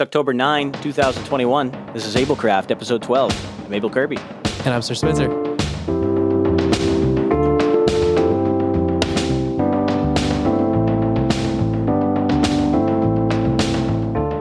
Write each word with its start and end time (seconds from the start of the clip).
It's 0.00 0.06
October 0.06 0.32
9, 0.32 0.72
2021. 0.72 1.92
This 1.92 2.06
is 2.06 2.16
AbleKraft, 2.16 2.70
episode 2.70 3.02
12. 3.02 3.66
I'm 3.66 3.74
Able 3.74 3.90
Kirby. 3.90 4.16
And 4.64 4.68
I'm 4.68 4.80
Sir 4.80 4.94
Spencer. 4.94 5.30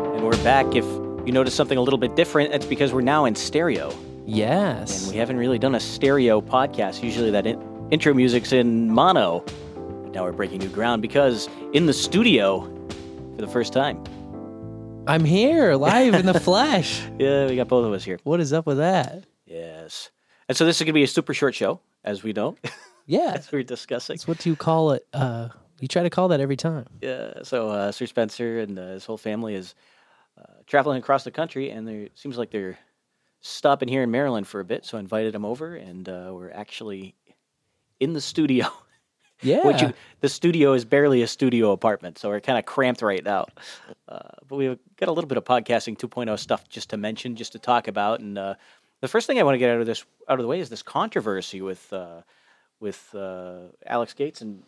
And 0.10 0.24
we're 0.24 0.42
back. 0.46 0.66
If 0.68 0.86
you 1.26 1.34
notice 1.34 1.54
something 1.56 1.78
a 1.78 1.82
little 1.82 2.00
bit 2.00 2.16
different, 2.16 2.54
it's 2.54 2.66
because 2.66 2.94
we're 2.94 3.02
now 3.02 3.26
in 3.26 3.36
stereo. 3.36 3.94
Yes. 4.26 5.04
And 5.04 5.12
we 5.12 5.18
haven't 5.18 5.36
really 5.36 5.60
done 5.60 5.76
a 5.76 5.80
stereo 5.82 6.40
podcast. 6.40 7.04
Usually 7.04 7.32
that 7.32 7.46
in- 7.46 7.62
intro 7.92 8.14
music's 8.14 8.54
in 8.54 8.90
mono. 8.90 9.44
But 9.76 10.14
now 10.14 10.24
we're 10.24 10.32
breaking 10.32 10.60
new 10.60 10.70
ground 10.70 11.02
because 11.02 11.50
in 11.74 11.86
the 11.86 11.92
studio 11.92 12.62
for 13.36 13.42
the 13.42 13.52
first 13.52 13.74
time. 13.74 14.02
I'm 15.10 15.26
here 15.26 15.74
live 15.74 16.14
in 16.14 16.28
the 16.28 16.40
flesh. 16.40 17.02
Yeah, 17.18 17.48
we 17.48 17.56
got 17.56 17.68
both 17.68 17.84
of 17.84 17.92
us 17.94 18.04
here. 18.04 18.20
What 18.26 18.40
is 18.40 18.54
up 18.54 18.68
with 18.68 18.78
that? 18.78 19.26
Yes. 19.48 20.12
And 20.48 20.56
so 20.56 20.68
this 20.68 20.76
is 20.76 20.82
going 20.82 20.90
to 20.90 20.94
be 20.94 21.02
a 21.02 21.08
super 21.08 21.34
short 21.34 21.56
show, 21.56 21.80
as 22.04 22.22
we 22.22 22.32
know, 22.32 22.58
Yeah. 23.08 23.32
as 23.34 23.52
we 23.52 23.58
we're 23.58 23.64
discussing. 23.64 24.18
That's 24.18 24.28
what 24.28 24.38
do 24.38 24.52
you 24.52 24.56
call 24.56 24.92
it. 24.92 25.08
Uh, 25.12 25.50
you 25.80 25.88
try 25.88 26.04
to 26.04 26.12
call 26.12 26.28
that 26.28 26.42
every 26.42 26.58
time. 26.58 26.86
Yeah. 27.02 27.42
So 27.42 27.70
uh, 27.70 27.92
Sir 27.92 28.06
Spencer 28.06 28.60
and 28.60 28.78
uh, 28.78 28.88
his 28.90 29.06
whole 29.06 29.18
family 29.18 29.56
is 29.56 29.74
uh, 30.38 30.44
traveling 30.68 31.00
across 31.00 31.24
the 31.24 31.32
country, 31.32 31.72
and 31.72 31.88
there 31.88 32.10
seems 32.14 32.38
like 32.38 32.52
they're 32.52 32.78
stopping 33.42 33.90
here 33.90 34.04
in 34.04 34.12
Maryland 34.12 34.46
for 34.46 34.60
a 34.60 34.66
bit. 34.66 34.86
So 34.86 34.98
I 34.98 35.00
invited 35.00 35.34
them 35.34 35.44
over, 35.44 35.74
and 35.76 36.08
uh, 36.08 36.30
we're 36.34 36.52
actually 36.52 37.16
in 38.00 38.14
the 38.14 38.22
studio. 38.22 38.68
Yeah. 39.42 39.66
Which 39.66 39.82
you, 39.82 39.94
the 40.22 40.30
studio 40.30 40.74
is 40.74 40.86
barely 40.86 41.22
a 41.22 41.28
studio 41.28 41.72
apartment, 41.72 42.18
so 42.18 42.30
we're 42.30 42.42
kind 42.42 42.60
of 42.60 42.66
cramped 42.66 43.02
right 43.02 43.24
now. 43.24 43.48
Uh, 44.08 44.20
but 44.48 44.58
we've 44.58 44.78
got 44.98 45.10
a 45.10 45.12
little 45.12 45.28
bit 45.28 45.38
of 45.38 45.46
podcasting 45.46 45.98
2.0 45.98 46.38
stuff 46.38 46.68
just 46.68 46.90
to 46.90 46.98
mention, 46.98 47.36
just 47.36 47.54
to 47.54 47.60
talk 47.60 47.88
about. 47.88 48.20
And 48.20 48.38
uh, 48.38 48.56
the 49.02 49.08
first 49.08 49.28
thing 49.28 49.40
I 49.40 49.44
want 49.44 49.56
to 49.56 49.60
get 49.60 49.70
out 49.70 49.80
of 49.80 49.86
this 49.86 50.04
out 50.28 50.40
of 50.40 50.44
the 50.44 50.48
way 50.48 50.60
is 50.60 50.70
this 50.70 50.84
controversy 50.84 51.62
with 51.62 51.92
uh, 51.94 52.22
with 52.80 53.14
uh, 53.16 53.60
Alex 53.86 54.14
Gates. 54.14 54.42
And 54.42 54.64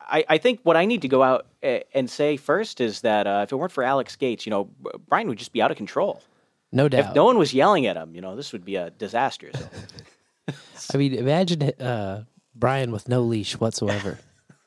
I, 0.00 0.24
I 0.28 0.38
think 0.38 0.60
what 0.62 0.76
I 0.76 0.84
need 0.84 1.02
to 1.02 1.08
go 1.08 1.22
out 1.22 1.46
and 1.62 2.08
say 2.08 2.36
first 2.36 2.80
is 2.80 3.00
that 3.02 3.26
uh, 3.26 3.40
if 3.44 3.52
it 3.52 3.56
weren't 3.56 3.72
for 3.72 3.84
Alex 3.84 4.16
Gates, 4.16 4.46
you 4.46 4.50
know, 4.50 4.70
Brian 5.08 5.28
would 5.28 5.38
just 5.38 5.52
be 5.52 5.62
out 5.62 5.70
of 5.70 5.76
control. 5.76 6.22
no 6.72 6.88
doubt. 6.88 7.10
If 7.10 7.14
no 7.14 7.24
one 7.24 7.38
was 7.38 7.54
yelling 7.54 7.86
at 7.86 7.96
him, 7.96 8.14
you 8.14 8.20
know, 8.20 8.36
this 8.36 8.52
would 8.52 8.64
be 8.64 8.76
a 8.76 8.90
disaster. 8.90 9.50
So. 9.54 10.94
I 10.94 10.96
mean, 10.96 11.14
imagine 11.14 11.62
uh, 11.62 12.24
Brian 12.54 12.92
with 12.92 13.08
no 13.08 13.22
leash 13.22 13.58
whatsoever. 13.58 14.18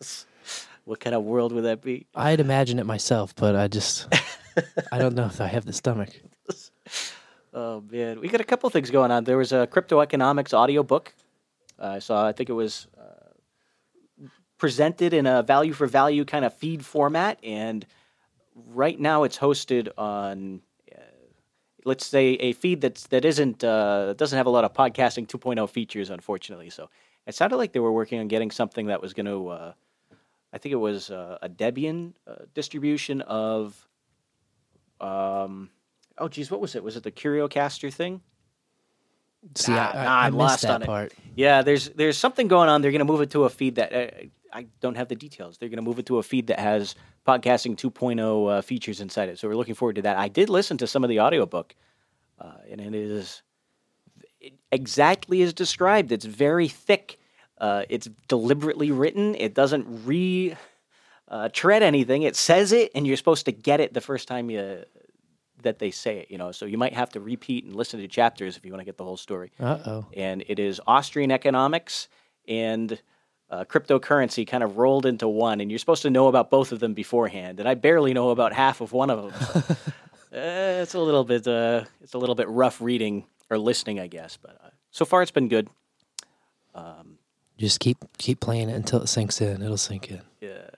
what 0.85 0.99
kind 0.99 1.15
of 1.15 1.23
world 1.23 1.51
would 1.51 1.63
that 1.65 1.81
be? 1.81 2.07
I'd 2.15 2.39
imagine 2.39 2.79
it 2.79 2.85
myself, 2.85 3.35
but 3.35 3.55
I 3.55 3.67
just, 3.67 4.07
I 4.91 4.97
don't 4.97 5.15
know 5.15 5.25
if 5.25 5.39
I 5.41 5.47
have 5.47 5.65
the 5.65 5.73
stomach. 5.73 6.09
Oh 7.57 7.81
man, 7.89 8.19
we 8.19 8.27
got 8.27 8.41
a 8.41 8.43
couple 8.43 8.69
things 8.69 8.91
going 8.91 9.11
on. 9.11 9.23
There 9.23 9.37
was 9.37 9.53
a 9.53 9.65
crypto 9.65 10.01
economics 10.01 10.53
audiobook 10.53 11.13
uh, 11.79 11.87
I 11.87 11.99
saw. 11.99 12.25
I 12.25 12.31
think 12.31 12.49
it 12.49 12.53
was 12.53 12.87
uh, 12.97 14.27
presented 14.57 15.13
in 15.13 15.25
a 15.25 15.43
value 15.43 15.73
for 15.73 15.87
value 15.87 16.25
kind 16.25 16.45
of 16.45 16.53
feed 16.53 16.85
format, 16.85 17.39
and 17.43 17.85
right 18.55 18.99
now 18.99 19.23
it's 19.23 19.37
hosted 19.37 19.89
on, 19.97 20.61
uh, 20.93 21.01
let's 21.83 22.05
say, 22.05 22.33
a 22.33 22.53
feed 22.53 22.81
that's 22.81 23.07
that 23.07 23.25
isn't 23.25 23.63
uh, 23.63 24.13
doesn't 24.13 24.37
have 24.37 24.47
a 24.47 24.51
lot 24.51 24.63
of 24.63 24.73
podcasting 24.73 25.27
2.0 25.27 25.69
features, 25.69 26.09
unfortunately. 26.09 26.69
So 26.69 26.89
it 27.27 27.35
sounded 27.35 27.57
like 27.57 27.73
they 27.73 27.79
were 27.79 27.91
working 27.91 28.19
on 28.19 28.27
getting 28.27 28.51
something 28.51 28.87
that 28.87 29.01
was 29.01 29.13
going 29.13 29.25
to. 29.25 29.47
Uh, 29.49 29.73
I 30.53 30.57
think 30.57 30.73
it 30.73 30.77
was 30.77 31.09
uh, 31.11 31.37
a 31.41 31.49
Debian 31.49 32.13
uh, 32.27 32.45
distribution 32.53 33.21
of. 33.21 33.87
Um, 35.01 35.69
oh, 36.17 36.27
geez, 36.29 36.49
what 36.49 36.61
was 36.61 36.75
it? 36.75 36.83
Was 36.83 36.95
it 36.95 37.03
the 37.03 37.11
CurioCaster 37.11 37.93
thing? 37.93 38.21
See, 39.55 39.73
Nah, 39.73 39.89
I, 39.91 39.93
nah, 39.93 40.09
I, 40.09 40.25
I 40.25 40.29
missed 40.29 40.37
lost 40.37 40.61
that 40.63 40.71
on 40.71 40.81
it. 40.83 40.85
part. 40.85 41.13
Yeah, 41.35 41.61
there's 41.61 41.89
there's 41.89 42.17
something 42.17 42.47
going 42.47 42.69
on. 42.69 42.81
They're 42.81 42.91
going 42.91 42.99
to 42.99 43.05
move 43.05 43.21
it 43.21 43.31
to 43.31 43.43
a 43.43 43.49
feed 43.49 43.75
that 43.75 43.93
uh, 43.93 44.07
I 44.53 44.67
don't 44.79 44.95
have 44.95 45.07
the 45.07 45.15
details. 45.15 45.57
They're 45.57 45.69
going 45.69 45.77
to 45.77 45.83
move 45.83 45.99
it 45.99 46.05
to 46.07 46.17
a 46.17 46.23
feed 46.23 46.47
that 46.47 46.59
has 46.59 46.95
podcasting 47.27 47.75
2.0 47.75 48.49
uh, 48.57 48.61
features 48.61 49.01
inside 49.01 49.29
it. 49.29 49.37
So 49.37 49.47
we're 49.47 49.55
looking 49.55 49.75
forward 49.75 49.97
to 49.97 50.01
that. 50.03 50.17
I 50.17 50.29
did 50.29 50.49
listen 50.49 50.77
to 50.77 50.87
some 50.87 51.03
of 51.03 51.09
the 51.09 51.19
audiobook, 51.19 51.75
uh, 52.39 52.53
and 52.71 52.79
it 52.81 52.95
is 52.95 53.43
exactly 54.71 55.41
as 55.41 55.53
described. 55.53 56.11
It's 56.11 56.25
very 56.25 56.67
thick. 56.67 57.19
Uh, 57.57 57.83
it's 57.89 58.09
deliberately 58.27 58.91
written. 58.91 59.35
It 59.35 59.53
doesn't 59.53 60.05
re 60.05 60.55
uh, 61.27 61.49
tread 61.49 61.83
anything. 61.83 62.23
It 62.23 62.35
says 62.35 62.71
it, 62.71 62.91
and 62.93 63.07
you're 63.07 63.17
supposed 63.17 63.45
to 63.45 63.51
get 63.51 63.79
it 63.79 63.93
the 63.93 64.01
first 64.01 64.27
time 64.27 64.49
you 64.49 64.83
that 65.63 65.79
they 65.79 65.89
say 65.91 66.19
it. 66.19 66.29
You 66.29 66.37
know, 66.37 66.51
so 66.51 66.65
you 66.65 66.77
might 66.77 66.93
have 66.93 67.09
to 67.11 67.19
repeat 67.19 67.65
and 67.65 67.75
listen 67.75 67.99
to 67.99 68.07
chapters 68.07 68.57
if 68.57 68.65
you 68.65 68.71
want 68.71 68.81
to 68.81 68.85
get 68.85 68.97
the 68.97 69.03
whole 69.03 69.17
story 69.17 69.51
Uh 69.59 69.79
oh. 69.85 70.05
and 70.15 70.43
it 70.47 70.59
is 70.59 70.79
Austrian 70.85 71.31
economics 71.31 72.07
and 72.47 72.99
uh, 73.49 73.63
cryptocurrency 73.63 74.45
kind 74.45 74.63
of 74.63 74.77
rolled 74.77 75.05
into 75.05 75.27
one, 75.27 75.61
and 75.61 75.71
you're 75.71 75.79
supposed 75.79 76.01
to 76.01 76.09
know 76.09 76.27
about 76.27 76.49
both 76.49 76.71
of 76.71 76.79
them 76.79 76.93
beforehand. 76.93 77.59
And 77.59 77.69
I 77.69 77.75
barely 77.75 78.13
know 78.13 78.29
about 78.31 78.53
half 78.53 78.81
of 78.81 78.91
one 78.91 79.09
of 79.09 79.21
them. 79.21 79.41
So, 79.41 79.59
uh, 79.59 79.75
it's 80.81 80.93
a 80.95 80.99
little 80.99 81.23
bit, 81.23 81.47
uh, 81.47 81.85
it's 82.01 82.13
a 82.13 82.17
little 82.17 82.35
bit 82.35 82.49
rough 82.49 82.81
reading 82.81 83.25
or 83.49 83.57
listening, 83.57 83.99
I 83.99 84.07
guess. 84.07 84.37
But 84.37 84.59
uh, 84.63 84.69
so 84.91 85.05
far, 85.05 85.21
it's 85.21 85.31
been 85.31 85.47
good. 85.47 85.69
Just 87.57 87.79
keep 87.79 87.97
keep 88.17 88.39
playing 88.39 88.69
it 88.69 88.73
until 88.73 89.01
it 89.01 89.07
sinks 89.07 89.39
in. 89.41 89.61
It'll 89.61 89.77
sink 89.77 90.11
in. 90.11 90.21
Yeah, 90.41 90.69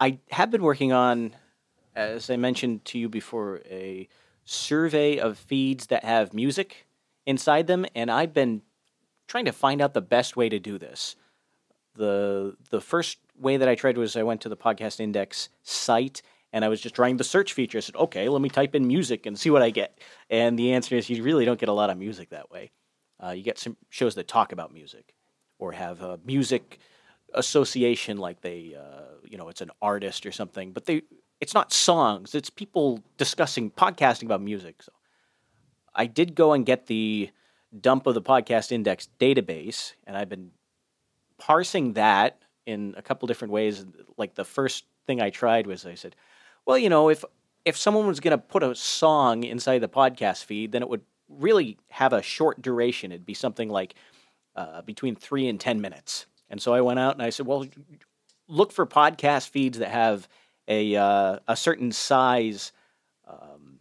I 0.00 0.18
have 0.30 0.50
been 0.50 0.62
working 0.62 0.92
on, 0.92 1.34
as 1.94 2.28
I 2.28 2.36
mentioned 2.36 2.84
to 2.86 2.98
you 2.98 3.08
before, 3.08 3.60
a 3.70 4.08
survey 4.44 5.18
of 5.18 5.38
feeds 5.38 5.86
that 5.86 6.04
have 6.04 6.34
music 6.34 6.86
inside 7.24 7.66
them, 7.66 7.86
and 7.94 8.10
I've 8.10 8.34
been 8.34 8.62
trying 9.28 9.44
to 9.44 9.52
find 9.52 9.80
out 9.80 9.94
the 9.94 10.00
best 10.00 10.36
way 10.36 10.48
to 10.48 10.58
do 10.58 10.78
this. 10.78 11.16
the 11.94 12.56
The 12.70 12.80
first 12.80 13.18
way 13.38 13.56
that 13.56 13.68
I 13.68 13.74
tried 13.74 13.96
was 13.96 14.16
I 14.16 14.22
went 14.22 14.40
to 14.42 14.48
the 14.48 14.56
Podcast 14.56 14.98
Index 14.98 15.50
site 15.62 16.22
and 16.52 16.64
I 16.64 16.68
was 16.68 16.80
just 16.80 16.94
trying 16.94 17.16
the 17.16 17.24
search 17.24 17.52
feature. 17.52 17.78
I 17.78 17.80
said, 17.80 17.96
"Okay, 17.96 18.28
let 18.28 18.40
me 18.40 18.48
type 18.48 18.74
in 18.74 18.86
music 18.86 19.26
and 19.26 19.38
see 19.38 19.50
what 19.50 19.62
I 19.62 19.70
get." 19.70 19.98
And 20.30 20.58
the 20.58 20.72
answer 20.72 20.96
is, 20.96 21.10
you 21.10 21.22
really 21.22 21.44
don't 21.44 21.60
get 21.60 21.68
a 21.68 21.72
lot 21.72 21.90
of 21.90 21.98
music 21.98 22.30
that 22.30 22.50
way. 22.50 22.70
Uh, 23.22 23.30
you 23.30 23.42
get 23.42 23.58
some 23.58 23.76
shows 23.90 24.14
that 24.16 24.26
talk 24.28 24.52
about 24.52 24.72
music 24.72 25.14
or 25.58 25.72
have 25.72 26.02
a 26.02 26.18
music 26.24 26.78
association, 27.34 28.16
like 28.18 28.40
they, 28.40 28.74
uh, 28.78 29.16
you 29.24 29.36
know, 29.38 29.48
it's 29.48 29.60
an 29.60 29.70
artist 29.80 30.26
or 30.26 30.32
something. 30.32 30.72
But 30.72 30.86
they, 30.86 31.02
it's 31.40 31.54
not 31.54 31.72
songs. 31.72 32.34
It's 32.34 32.50
people 32.50 33.02
discussing 33.18 33.70
podcasting 33.70 34.24
about 34.24 34.42
music. 34.42 34.82
So 34.82 34.92
I 35.94 36.06
did 36.06 36.34
go 36.34 36.52
and 36.52 36.64
get 36.64 36.86
the 36.86 37.30
dump 37.80 38.06
of 38.06 38.14
the 38.14 38.22
podcast 38.22 38.72
index 38.72 39.08
database, 39.18 39.94
and 40.06 40.16
I've 40.16 40.28
been 40.28 40.50
parsing 41.38 41.94
that 41.94 42.38
in 42.64 42.94
a 42.96 43.02
couple 43.02 43.26
different 43.26 43.52
ways. 43.52 43.84
Like 44.16 44.34
the 44.34 44.44
first 44.44 44.84
thing 45.06 45.20
I 45.20 45.30
tried 45.30 45.66
was 45.66 45.86
I 45.86 45.94
said, 45.94 46.16
well, 46.64 46.78
you 46.78 46.88
know, 46.88 47.08
if 47.08 47.24
if 47.64 47.76
someone 47.76 48.06
was 48.06 48.20
going 48.20 48.36
to 48.36 48.38
put 48.38 48.62
a 48.62 48.74
song 48.74 49.42
inside 49.42 49.80
the 49.80 49.88
podcast 49.88 50.44
feed, 50.44 50.72
then 50.72 50.82
it 50.82 50.88
would 50.88 51.02
really 51.28 51.76
have 51.88 52.12
a 52.12 52.22
short 52.22 52.62
duration. 52.62 53.10
It'd 53.10 53.26
be 53.26 53.34
something 53.34 53.68
like 53.68 53.94
uh, 54.56 54.82
between 54.82 55.14
three 55.14 55.46
and 55.48 55.60
ten 55.60 55.80
minutes. 55.80 56.26
And 56.50 56.60
so 56.60 56.72
I 56.74 56.80
went 56.80 56.98
out 56.98 57.14
and 57.14 57.22
I 57.22 57.30
said, 57.30 57.46
well, 57.46 57.66
look 58.48 58.72
for 58.72 58.86
podcast 58.86 59.50
feeds 59.50 59.78
that 59.78 59.90
have 59.90 60.28
a 60.68 60.96
uh, 60.96 61.38
a 61.46 61.56
certain 61.56 61.92
size 61.92 62.72
um, 63.28 63.78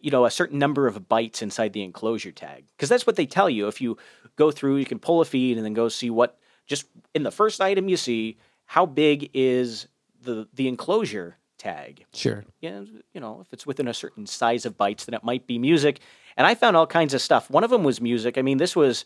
you 0.00 0.10
know 0.10 0.24
a 0.24 0.30
certain 0.30 0.58
number 0.58 0.86
of 0.86 1.08
bytes 1.08 1.42
inside 1.42 1.72
the 1.72 1.82
enclosure 1.82 2.32
tag 2.32 2.64
because 2.76 2.88
that's 2.88 3.06
what 3.06 3.16
they 3.16 3.26
tell 3.26 3.50
you 3.50 3.66
if 3.66 3.80
you 3.80 3.96
go 4.36 4.50
through 4.50 4.76
you 4.76 4.84
can 4.84 4.98
pull 4.98 5.20
a 5.20 5.24
feed 5.24 5.56
and 5.56 5.64
then 5.64 5.74
go 5.74 5.88
see 5.88 6.10
what 6.10 6.38
just 6.66 6.86
in 7.14 7.22
the 7.24 7.30
first 7.32 7.60
item 7.60 7.88
you 7.88 7.96
see 7.96 8.38
how 8.66 8.86
big 8.86 9.30
is 9.34 9.88
the 10.22 10.46
the 10.54 10.68
enclosure 10.68 11.36
tag 11.58 12.04
Sure. 12.14 12.44
yeah, 12.60 12.82
you 13.12 13.20
know, 13.20 13.40
if 13.40 13.52
it's 13.52 13.66
within 13.66 13.86
a 13.88 13.94
certain 13.94 14.26
size 14.26 14.64
of 14.64 14.78
bytes, 14.78 15.04
then 15.04 15.14
it 15.14 15.22
might 15.22 15.46
be 15.46 15.58
music. 15.58 16.00
And 16.36 16.46
I 16.46 16.54
found 16.54 16.74
all 16.76 16.86
kinds 16.86 17.12
of 17.12 17.20
stuff. 17.20 17.50
One 17.50 17.64
of 17.64 17.70
them 17.70 17.84
was 17.84 18.00
music. 18.00 18.38
I 18.38 18.42
mean, 18.42 18.56
this 18.56 18.74
was 18.74 19.04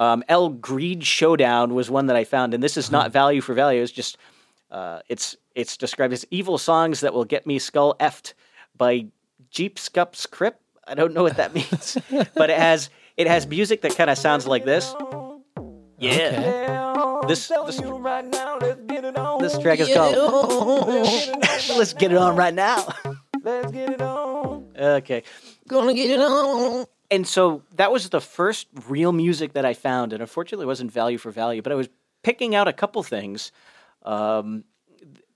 um, 0.00 0.24
El 0.28 0.48
Greed 0.48 1.04
Showdown 1.04 1.74
was 1.74 1.90
one 1.90 2.06
that 2.06 2.16
I 2.16 2.24
found, 2.24 2.54
and 2.54 2.62
this 2.62 2.78
is 2.78 2.90
not 2.90 3.12
value 3.12 3.42
for 3.42 3.52
value. 3.52 3.82
It's 3.82 3.92
just 3.92 4.16
uh, 4.70 5.00
it's 5.08 5.36
it's 5.54 5.76
described 5.76 6.14
as 6.14 6.24
evil 6.30 6.56
songs 6.56 7.00
that 7.00 7.12
will 7.12 7.26
get 7.26 7.46
me 7.46 7.58
skull 7.58 7.94
effed 8.00 8.32
by 8.76 9.06
Jeep 9.50 9.78
Scups 9.78 10.24
Crip. 10.26 10.58
I 10.88 10.94
don't 10.94 11.12
know 11.12 11.22
what 11.22 11.36
that 11.36 11.54
means, 11.54 11.98
but 12.34 12.48
it 12.48 12.58
has 12.58 12.88
it 13.18 13.26
has 13.26 13.46
music 13.46 13.82
that 13.82 13.94
kind 13.94 14.08
of 14.08 14.16
sounds 14.16 14.46
like 14.46 14.64
this. 14.64 14.94
Yeah, 15.98 17.20
this 17.28 17.48
this 17.48 17.78
this 19.38 19.58
track 19.58 19.80
is 19.80 19.92
called 19.92 20.16
Let's 21.76 21.92
Get 21.92 22.10
It 22.10 22.16
On 22.16 22.34
Right 22.34 22.54
Now. 22.54 22.88
Let's 23.42 23.70
get 23.70 23.90
it 23.90 24.00
on. 24.00 24.72
Okay. 24.78 25.24
Gonna 25.68 25.92
get 25.92 26.10
it 26.10 26.20
on. 26.20 26.86
And 27.10 27.26
so 27.26 27.62
that 27.74 27.90
was 27.90 28.10
the 28.10 28.20
first 28.20 28.68
real 28.88 29.12
music 29.12 29.54
that 29.54 29.64
I 29.64 29.74
found. 29.74 30.12
And 30.12 30.22
unfortunately, 30.22 30.64
it 30.64 30.68
wasn't 30.68 30.92
value 30.92 31.18
for 31.18 31.30
value, 31.30 31.60
but 31.60 31.72
I 31.72 31.74
was 31.74 31.88
picking 32.22 32.54
out 32.54 32.68
a 32.68 32.72
couple 32.72 33.02
things. 33.02 33.50
Um, 34.04 34.64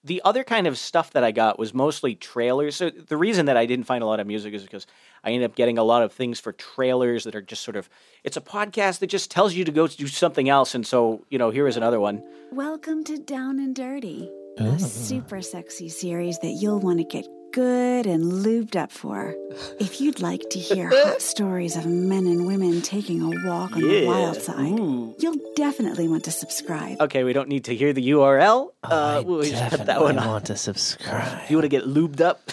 the 0.05 0.21
other 0.25 0.45
kind 0.45 0.67
of 0.67 0.77
stuff 0.77 1.13
that 1.13 1.25
I 1.25 1.33
got 1.33 1.59
was 1.59 1.73
mostly 1.73 2.15
trailers. 2.15 2.77
So 2.77 2.91
the 2.91 3.17
reason 3.17 3.47
that 3.47 3.57
I 3.57 3.65
didn't 3.65 3.87
find 3.87 4.05
a 4.05 4.07
lot 4.07 4.21
of 4.21 4.27
music 4.27 4.53
is 4.53 4.63
because 4.63 4.87
I 5.25 5.31
ended 5.31 5.51
up 5.51 5.57
getting 5.57 5.79
a 5.79 5.83
lot 5.83 6.03
of 6.03 6.13
things 6.13 6.39
for 6.39 6.53
trailers 6.53 7.25
that 7.25 7.35
are 7.35 7.43
just 7.43 7.63
sort 7.63 7.77
of 7.77 7.89
it's 8.23 8.37
a 8.37 8.43
podcast 8.43 8.99
that 8.99 9.07
just 9.07 9.31
tells 9.31 9.55
you 9.55 9.65
to 9.65 9.73
go 9.73 9.87
do 9.87 10.07
something 10.07 10.49
else 10.49 10.75
and 10.75 10.87
so, 10.87 11.25
you 11.31 11.39
know, 11.39 11.49
here 11.49 11.67
is 11.67 11.79
another 11.79 11.99
one. 11.99 12.23
Welcome 12.53 13.03
to 13.05 13.17
Down 13.17 13.59
and 13.59 13.75
Dirty, 13.75 14.31
a 14.59 14.79
super 14.79 15.41
sexy 15.41 15.89
series 15.89 16.39
that 16.41 16.59
you'll 16.61 16.81
want 16.81 16.99
to 16.99 17.05
get 17.05 17.27
good 17.55 18.07
and 18.07 18.25
lubed 18.25 18.75
up 18.75 18.91
for. 18.91 19.33
If 19.79 20.01
you'd 20.01 20.19
like 20.21 20.51
to 20.51 20.59
hear 20.59 20.91
hot 20.91 21.23
stories 21.35 21.77
of 21.77 21.87
men 21.87 22.27
and 22.27 22.47
women 22.49 22.83
taking 22.83 23.23
a 23.23 23.29
walk 23.49 23.77
on 23.77 23.81
the 23.83 24.07
wild 24.07 24.37
side, 24.43 24.79
Ooh. 24.79 25.15
you'll 25.21 25.41
definitely 25.55 26.09
want 26.09 26.25
to 26.25 26.33
subscribe. 26.33 27.01
Okay, 27.01 27.23
we 27.23 27.33
don't 27.33 27.49
need 27.49 27.65
to 27.67 27.75
hear 27.75 27.93
the 27.93 28.11
URL. 28.11 28.73
I 28.83 28.89
uh, 28.89 29.23
we'll 29.23 29.43
just 29.43 29.53
that 29.55 29.71
definitely 29.71 30.03
one 30.03 30.19
on. 30.19 30.27
want 30.27 30.47
to 30.47 30.57
subscribe. 30.57 31.43
If 31.45 31.51
you 31.51 31.57
want 31.57 31.65
to 31.65 31.69
get 31.69 31.85
lubed 31.85 32.21
up, 32.21 32.41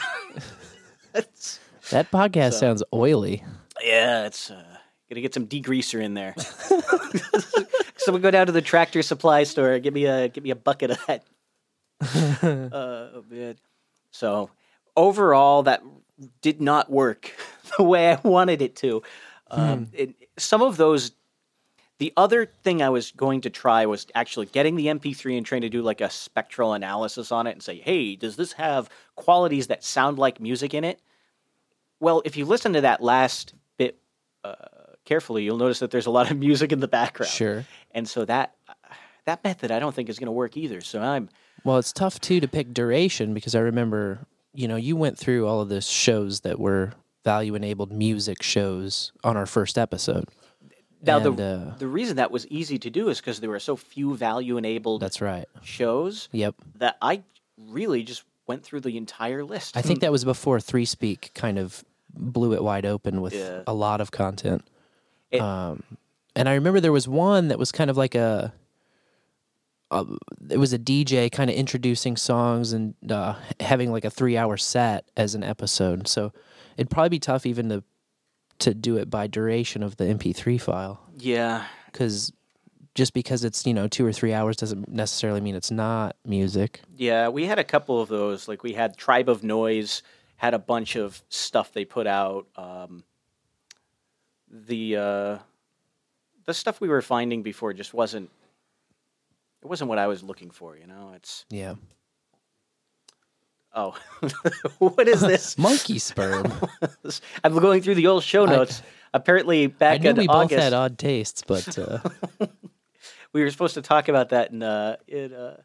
That 1.89 2.09
podcast 2.11 2.53
sounds 2.53 2.83
oily. 2.93 3.43
yeah, 3.83 4.25
it's 4.27 4.51
uh, 4.51 4.77
gonna 5.09 5.21
get 5.21 5.33
some 5.33 5.47
degreaser 5.47 6.01
in 6.01 6.13
there. 6.13 6.35
so 7.97 8.13
we 8.13 8.19
go 8.19 8.31
down 8.31 8.45
to 8.45 8.51
the 8.53 8.61
tractor 8.61 9.01
supply 9.01 9.43
store. 9.43 9.77
Give 9.79 9.93
me 9.93 10.05
a 10.05 10.29
give 10.29 10.43
me 10.43 10.51
a 10.51 10.55
bucket 10.55 10.91
of 10.91 11.05
that. 11.07 11.23
uh, 12.01 12.69
oh, 12.71 13.23
man. 13.29 13.55
So 14.11 14.51
overall, 14.95 15.63
that 15.63 15.81
did 16.41 16.61
not 16.61 16.89
work 16.89 17.31
the 17.77 17.83
way 17.83 18.11
I 18.11 18.19
wanted 18.23 18.61
it 18.61 18.75
to. 18.77 19.03
Um, 19.49 19.89
it, 19.93 20.15
some 20.37 20.61
of 20.61 20.77
those. 20.77 21.11
The 21.97 22.13
other 22.17 22.47
thing 22.47 22.81
I 22.81 22.89
was 22.89 23.11
going 23.11 23.41
to 23.41 23.51
try 23.51 23.85
was 23.85 24.07
actually 24.15 24.47
getting 24.47 24.75
the 24.75 24.87
MP3 24.87 25.37
and 25.37 25.45
trying 25.45 25.61
to 25.61 25.69
do 25.69 25.83
like 25.83 26.01
a 26.01 26.09
spectral 26.09 26.73
analysis 26.73 27.31
on 27.31 27.45
it 27.45 27.51
and 27.51 27.61
say, 27.61 27.77
hey, 27.77 28.15
does 28.15 28.37
this 28.37 28.53
have 28.53 28.89
qualities 29.15 29.67
that 29.67 29.83
sound 29.83 30.17
like 30.17 30.39
music 30.39 30.73
in 30.73 30.83
it? 30.83 30.99
Well, 31.99 32.23
if 32.25 32.37
you 32.37 32.45
listen 32.45 32.73
to 32.73 32.81
that 32.81 33.03
last 33.03 33.53
bit 33.77 33.99
uh, 34.43 34.55
carefully, 35.05 35.43
you'll 35.43 35.57
notice 35.57 35.77
that 35.77 35.91
there's 35.91 36.07
a 36.07 36.11
lot 36.11 36.31
of 36.31 36.37
music 36.39 36.71
in 36.71 36.79
the 36.79 36.87
background. 36.87 37.31
Sure. 37.31 37.65
And 37.91 38.09
so 38.09 38.25
that 38.25 38.55
that 39.25 39.43
method 39.43 39.71
I 39.71 39.79
don't 39.79 39.93
think 39.93 40.09
is 40.09 40.19
going 40.19 40.25
to 40.25 40.31
work 40.31 40.57
either. 40.57 40.81
So 40.81 41.01
I'm 41.01 41.29
Well, 41.63 41.77
it's 41.77 41.93
tough 41.93 42.19
too 42.19 42.39
to 42.39 42.47
pick 42.47 42.73
duration 42.73 43.33
because 43.33 43.53
I 43.53 43.59
remember, 43.59 44.25
you 44.53 44.67
know, 44.67 44.75
you 44.75 44.95
went 44.95 45.17
through 45.17 45.47
all 45.47 45.61
of 45.61 45.69
the 45.69 45.81
shows 45.81 46.41
that 46.41 46.59
were 46.59 46.93
value 47.23 47.55
enabled 47.55 47.91
music 47.91 48.41
shows 48.43 49.11
on 49.23 49.37
our 49.37 49.45
first 49.45 49.77
episode. 49.77 50.25
now 51.01 51.17
And, 51.17 51.37
the 51.37 51.43
uh, 51.73 51.77
the 51.77 51.87
reason 51.87 52.15
that 52.17 52.31
was 52.31 52.47
easy 52.47 52.77
to 52.79 52.89
do 52.89 53.09
is 53.09 53.19
because 53.19 53.39
there 53.39 53.49
were 53.49 53.59
so 53.59 53.75
few 53.75 54.15
value 54.15 54.57
enabled 54.57 55.01
That's 55.01 55.21
right. 55.21 55.45
shows 55.61 56.29
Yep. 56.31 56.55
that 56.75 56.97
I 57.01 57.23
really 57.69 58.03
just 58.03 58.23
went 58.47 58.63
through 58.63 58.81
the 58.81 58.97
entire 58.97 59.43
list. 59.43 59.77
I 59.77 59.81
think 59.81 60.01
that 60.01 60.11
was 60.11 60.25
before 60.25 60.59
Three 60.59 60.85
Speak 60.85 61.31
kind 61.35 61.57
of 61.59 61.83
blew 62.13 62.53
it 62.53 62.63
wide 62.63 62.85
open 62.85 63.21
with 63.21 63.33
Yeah. 63.33 63.61
a 63.67 63.73
lot 63.73 64.01
of 64.01 64.11
content. 64.11 64.67
It- 65.31 65.39
um, 65.41 65.83
and 66.35 66.49
I 66.49 66.55
remember 66.55 66.79
there 66.79 66.91
was 66.91 67.07
one 67.07 67.47
that 67.49 67.59
was 67.59 67.71
kind 67.71 67.89
of 67.89 67.97
like 67.97 68.15
a, 68.15 68.53
a 69.91 70.05
it 70.49 70.57
was 70.57 70.73
a 70.73 70.79
DJ 70.79 71.31
kind 71.31 71.49
of 71.49 71.55
introducing 71.55 72.17
songs 72.17 72.73
and 72.73 72.95
uh, 73.11 73.35
having 73.59 73.91
like 73.91 74.05
a 74.05 74.09
three 74.09 74.37
hour 74.37 74.57
set 74.57 75.05
as 75.17 75.35
an 75.35 75.43
episode. 75.43 76.07
So 76.07 76.31
it'd 76.77 76.89
probably 76.89 77.09
be 77.09 77.19
tough 77.19 77.45
even 77.45 77.69
to 77.69 77.83
to 78.59 78.73
do 78.73 78.97
it 78.97 79.09
by 79.09 79.27
duration 79.27 79.81
of 79.81 79.97
the 79.97 80.03
MP3 80.05 80.61
file 80.61 81.01
yeah, 81.17 81.65
because 81.91 82.31
just 82.95 83.13
because 83.13 83.43
it's 83.43 83.65
you 83.65 83.73
know 83.73 83.87
two 83.87 84.05
or 84.05 84.13
three 84.13 84.33
hours 84.33 84.57
doesn't 84.57 84.87
necessarily 84.89 85.41
mean 85.41 85.55
it's 85.55 85.71
not 85.71 86.15
music. 86.25 86.81
yeah. 86.97 87.27
We 87.29 87.45
had 87.45 87.59
a 87.59 87.63
couple 87.63 88.01
of 88.01 88.09
those. 88.09 88.47
Like 88.47 88.63
we 88.63 88.73
had 88.73 88.97
Tribe 88.97 89.29
of 89.29 89.43
Noise 89.43 90.03
had 90.37 90.53
a 90.53 90.59
bunch 90.59 90.95
of 90.95 91.21
stuff 91.29 91.71
they 91.71 91.85
put 91.85 92.07
out. 92.07 92.47
Um, 92.55 93.03
the 94.49 94.97
uh, 94.97 95.37
the 96.45 96.53
stuff 96.53 96.81
we 96.81 96.89
were 96.89 97.01
finding 97.01 97.43
before 97.43 97.73
just 97.73 97.93
wasn't 97.93 98.29
it 99.61 99.67
wasn't 99.67 99.89
what 99.89 99.99
I 99.99 100.07
was 100.07 100.23
looking 100.23 100.49
for. 100.51 100.77
You 100.77 100.87
know, 100.87 101.13
it's 101.15 101.45
Yeah, 101.49 101.75
oh, 103.75 103.95
what 104.79 105.07
is 105.07 105.21
this? 105.21 105.57
monkey 105.57 105.99
sperm. 105.99 106.51
I'm 107.43 107.57
going 107.57 107.81
through 107.81 107.95
the 107.95 108.07
old 108.07 108.23
show 108.23 108.45
I- 108.45 108.51
notes. 108.55 108.81
Apparently, 109.13 109.67
back 109.67 110.05
in 110.05 110.15
we 110.15 110.25
August, 110.27 110.51
both 110.55 110.63
had 110.63 110.71
odd 110.73 110.97
tastes, 110.97 111.43
but 111.45 111.77
uh, 111.77 111.99
we 113.33 113.43
were 113.43 113.51
supposed 113.51 113.73
to 113.73 113.81
talk 113.81 114.07
about 114.07 114.29
that 114.29 114.51
in 114.51 114.63
uh, 114.63 114.95
in 115.05 115.33
uh, 115.33 115.57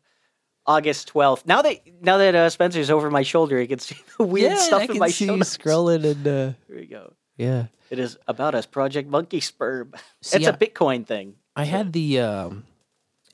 August 0.66 1.12
12th. 1.14 1.46
Now 1.46 1.62
that 1.62 1.78
now 2.02 2.16
that 2.18 2.34
uh, 2.34 2.50
Spencer's 2.50 2.90
over 2.90 3.08
my 3.08 3.22
shoulder, 3.22 3.60
he 3.60 3.68
can 3.68 3.78
see 3.78 3.96
the 4.18 4.24
weird 4.24 4.58
stuff 4.58 4.80
I 4.80 4.84
in 4.86 4.88
can 4.88 4.98
my 4.98 5.08
see 5.10 5.26
show 5.26 5.32
you 5.34 5.38
notes. 5.38 5.56
scrolling 5.56 6.04
and 6.04 6.26
uh, 6.26 6.52
Here 6.66 6.76
we 6.76 6.86
go. 6.86 7.12
yeah. 7.36 7.66
It 7.88 8.00
is 8.00 8.18
about 8.26 8.56
us, 8.56 8.66
Project 8.66 9.08
Monkey 9.08 9.38
Sperm. 9.38 9.92
See, 10.22 10.38
it's 10.38 10.48
a 10.48 10.52
I- 10.52 10.56
Bitcoin 10.56 11.06
thing. 11.06 11.36
I 11.54 11.66
had 11.66 11.92
the 11.92 12.18
um, 12.18 12.64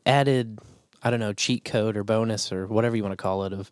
added, 0.07 0.59
I 1.03 1.11
don't 1.11 1.21
know, 1.21 1.33
cheat 1.33 1.65
code 1.65 1.97
or 1.97 2.05
bonus 2.05 2.53
or 2.53 2.67
whatever 2.67 2.97
you 2.97 3.03
want 3.03 3.13
to 3.13 3.23
call 3.23 3.45
it 3.45 3.53
of 3.53 3.71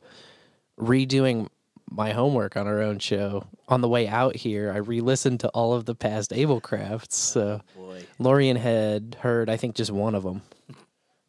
redoing 0.78 1.48
my 1.90 2.12
homework 2.12 2.56
on 2.56 2.66
our 2.66 2.80
own 2.80 2.98
show. 2.98 3.46
On 3.68 3.80
the 3.80 3.88
way 3.88 4.06
out 4.06 4.36
here, 4.36 4.72
I 4.72 4.78
re-listened 4.78 5.40
to 5.40 5.48
all 5.48 5.74
of 5.74 5.84
the 5.84 5.94
past 5.94 6.30
AbleKrafts. 6.30 7.12
So 7.12 7.60
Boy, 7.76 8.04
Lorian 8.18 8.56
had 8.56 9.16
heard, 9.20 9.50
I 9.50 9.56
think, 9.56 9.74
just 9.74 9.90
one 9.90 10.14
of 10.14 10.22
them 10.22 10.42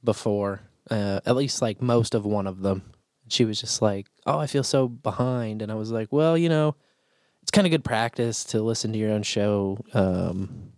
before, 0.04 0.62
uh, 0.90 1.22
at 1.26 1.36
least 1.36 1.62
like 1.62 1.82
most 1.82 2.14
of 2.16 2.26
one 2.26 2.48
of 2.48 2.62
them. 2.62 2.84
She 3.28 3.46
was 3.46 3.62
just 3.62 3.82
like, 3.82 4.08
"Oh, 4.26 4.38
I 4.38 4.48
feel 4.48 4.64
so 4.64 4.88
behind," 4.88 5.62
and 5.62 5.72
I 5.72 5.76
was 5.76 5.92
like, 5.92 6.12
"Well, 6.12 6.38
you 6.38 6.50
know, 6.50 6.76
it's 7.42 7.52
kind 7.52 7.66
of 7.66 7.72
good 7.72 7.84
practice 7.84 8.44
to 8.46 8.62
listen 8.62 8.92
to 8.92 9.00
your 9.00 9.12
own 9.12 9.24
show." 9.24 9.78
Um, 9.94 10.74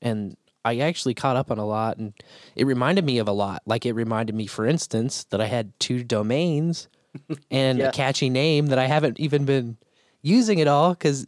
and 0.00 0.36
I 0.64 0.78
actually 0.78 1.14
caught 1.14 1.36
up 1.36 1.50
on 1.50 1.58
a 1.58 1.64
lot, 1.66 1.96
and 1.98 2.12
it 2.56 2.66
reminded 2.66 3.04
me 3.04 3.18
of 3.18 3.28
a 3.28 3.32
lot. 3.32 3.62
Like 3.66 3.86
it 3.86 3.92
reminded 3.94 4.34
me, 4.34 4.46
for 4.46 4.66
instance, 4.66 5.24
that 5.30 5.40
I 5.40 5.46
had 5.46 5.72
two 5.80 6.04
domains 6.04 6.88
and 7.50 7.78
Yeah. 7.78 7.88
a 7.88 7.92
catchy 7.92 8.28
name 8.30 8.66
that 8.66 8.78
I 8.78 8.86
haven't 8.86 9.18
even 9.18 9.44
been 9.44 9.76
using 10.22 10.60
at 10.60 10.68
all 10.68 10.90
because 10.90 11.26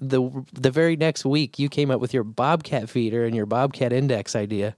the 0.00 0.30
the 0.52 0.70
very 0.70 0.96
next 0.96 1.24
week 1.24 1.58
you 1.58 1.68
came 1.68 1.90
up 1.90 2.00
with 2.00 2.14
your 2.14 2.22
Bobcat 2.24 2.88
feeder 2.88 3.24
and 3.24 3.34
your 3.34 3.46
Bobcat 3.46 3.92
index 3.92 4.36
idea, 4.36 4.76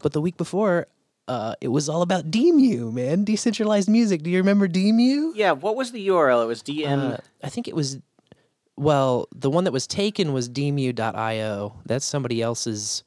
but 0.00 0.12
the 0.12 0.20
week 0.20 0.36
before. 0.36 0.86
Uh, 1.26 1.54
it 1.60 1.68
was 1.68 1.90
all 1.90 2.00
about 2.00 2.30
DMU, 2.30 2.90
man. 2.90 3.22
Decentralized 3.22 3.86
music. 3.86 4.22
Do 4.22 4.30
you 4.30 4.38
remember 4.38 4.66
DMU? 4.66 5.32
yeah. 5.34 5.52
What 5.52 5.76
was 5.76 5.92
the 5.92 6.08
URL? 6.08 6.42
It 6.42 6.46
was 6.46 6.62
DN. 6.62 7.12
Uh, 7.12 7.16
I 7.42 7.50
think 7.50 7.68
it 7.68 7.76
was. 7.76 7.98
Well, 8.78 9.28
the 9.34 9.50
one 9.50 9.64
that 9.64 9.72
was 9.72 9.86
taken 9.86 10.32
was 10.32 10.48
dmu.io. 10.48 11.80
That's 11.84 12.06
somebody 12.06 12.40
else's 12.40 13.02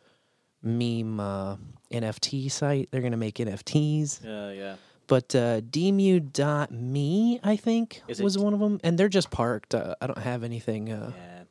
meme 0.63 1.19
uh, 1.19 1.55
NFT 1.91 2.49
site. 2.51 2.89
They're 2.91 3.01
gonna 3.01 3.17
make 3.17 3.35
NFTs. 3.35 4.25
uh, 4.25 4.51
yeah. 4.53 4.75
But 5.07 5.35
uh, 5.35 5.59
dmu.me, 5.61 7.39
I 7.43 7.55
think, 7.57 8.01
Is 8.07 8.19
it- 8.19 8.23
was 8.23 8.37
one 8.37 8.53
of 8.53 8.59
them, 8.61 8.79
and 8.83 8.97
they're 8.97 9.09
just 9.09 9.29
parked. 9.29 9.75
Uh, 9.75 9.95
I 9.99 10.07
don't 10.07 10.17
have 10.19 10.43
anything 10.43 10.91
uh, 10.91 11.11
Yeah. 11.15 11.43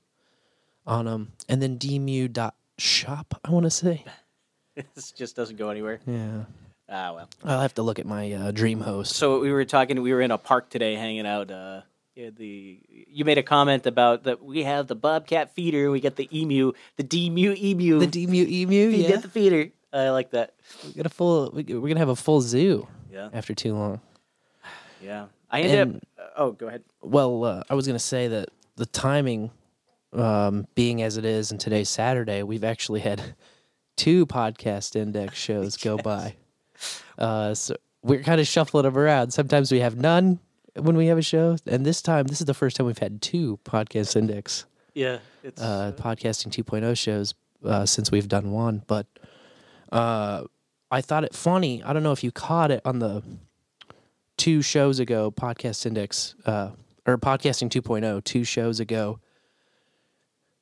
on 0.87 1.05
them. 1.05 1.33
And 1.49 1.61
then 1.61 1.79
dmu.shop, 1.79 3.40
I 3.45 3.50
want 3.50 3.64
to 3.64 3.71
say. 3.71 4.05
this 4.95 5.12
just 5.12 5.37
doesn't 5.37 5.57
go 5.57 5.69
anywhere. 5.69 6.00
Yeah, 6.07 6.45
Ah 6.88 7.12
well. 7.14 7.29
I'll 7.45 7.61
have 7.61 7.75
to 7.75 7.83
look 7.83 7.99
at 7.99 8.07
my 8.07 8.33
uh, 8.33 8.52
DreamHost. 8.52 9.09
So 9.09 9.40
we 9.40 9.52
were 9.52 9.64
talking. 9.67 10.00
We 10.00 10.14
were 10.14 10.23
in 10.23 10.31
a 10.31 10.38
park 10.38 10.71
today, 10.71 10.95
hanging 10.95 11.26
out. 11.26 11.50
Uh, 11.50 11.83
yeah, 11.83 11.83
the 12.17 12.79
you 13.09 13.25
made 13.25 13.38
a 13.38 13.43
comment 13.43 13.87
about 13.87 14.25
that 14.25 14.43
we 14.43 14.62
have 14.64 14.87
the 14.88 14.95
bobcat 14.97 15.55
feeder. 15.55 15.90
We 15.90 16.00
get 16.00 16.17
the 16.17 16.29
emu, 16.37 16.73
the 16.97 17.05
demu 17.05 17.57
emu. 17.57 17.99
the 17.99 18.07
dmu 18.07 18.47
emu, 18.49 18.75
you 18.75 18.88
yeah. 18.90 19.09
get 19.09 19.23
the 19.23 19.29
feeder. 19.29 19.71
I 19.93 20.11
like 20.11 20.31
that. 20.31 20.55
we 20.85 20.93
got 20.93 21.07
a 21.07 21.11
full. 21.11 21.50
we- 21.52 21.64
We're 21.64 21.88
gonna 21.88 21.99
have 22.00 22.09
a 22.11 22.17
full 22.17 22.40
zoo 22.40 22.87
Yeah, 23.12 23.29
after 23.33 23.55
too 23.55 23.75
long. 23.75 24.00
yeah. 25.02 25.26
I 25.50 25.62
ended 25.62 25.79
And- 25.81 25.97
up. 26.19 26.33
oh, 26.37 26.52
go 26.52 26.69
ahead. 26.69 26.85
Well, 27.02 27.45
uh, 27.45 27.62
I 27.69 27.75
was 27.75 27.85
going 27.87 27.97
to 27.97 28.05
say 28.05 28.29
that 28.29 28.50
the 28.76 28.87
timing, 28.87 29.50
um, 30.12 30.69
being 30.76 31.02
as 31.02 31.17
it 31.17 31.25
is, 31.25 31.50
and 31.50 31.59
today's 31.59 31.88
Saturday, 31.88 32.45
we've 32.45 32.62
actually 32.62 33.00
had 33.00 33.35
two 33.97 34.26
podcast 34.26 34.95
index 34.95 35.37
shows 35.37 35.76
go 35.76 35.97
by. 36.12 36.37
Uh, 37.19 37.52
so 37.55 37.75
we're 38.05 38.23
kind 38.23 38.40
of 38.40 38.47
shuffling 38.47 38.85
them 38.85 38.97
around. 38.97 39.33
Sometimes 39.33 39.73
we 39.73 39.81
have 39.81 39.97
none 39.97 40.38
when 40.80 40.96
we 40.96 41.06
have 41.06 41.18
a 41.18 41.22
show, 41.22 41.56
and 41.66 41.84
this 41.84 42.02
time, 42.02 42.26
this 42.26 42.40
is 42.40 42.46
the 42.46 42.54
first 42.54 42.76
time 42.76 42.87
we've 42.87 42.99
had 42.99 43.22
two 43.22 43.58
podcast 43.64 44.16
index 44.16 44.66
Yeah, 44.94 45.18
it's 45.42 45.60
uh, 45.60 45.92
podcasting 45.96 46.50
2.0 46.50 46.96
shows 46.96 47.34
uh, 47.64 47.87
since 47.87 48.10
we've 48.10 48.28
done 48.28 48.50
one. 48.52 48.82
But 48.87 49.06
uh, 49.92 50.44
I 50.90 51.00
thought 51.00 51.25
it 51.25 51.34
funny. 51.34 51.82
I 51.82 51.92
don't 51.92 52.02
know 52.02 52.12
if 52.12 52.25
you 52.25 52.32
caught 52.32 52.70
it 52.70 52.80
on 52.84 52.99
the 52.99 53.22
two 54.37 54.62
shows 54.62 54.99
ago, 54.99 55.30
Podcast 55.30 55.87
Index 55.87 56.34
uh, 56.46 56.70
or 57.06 57.18
Podcasting 57.18 57.68
2.0, 57.70 58.25
two 58.25 58.44
shows 58.44 58.80
ago. 58.80 59.20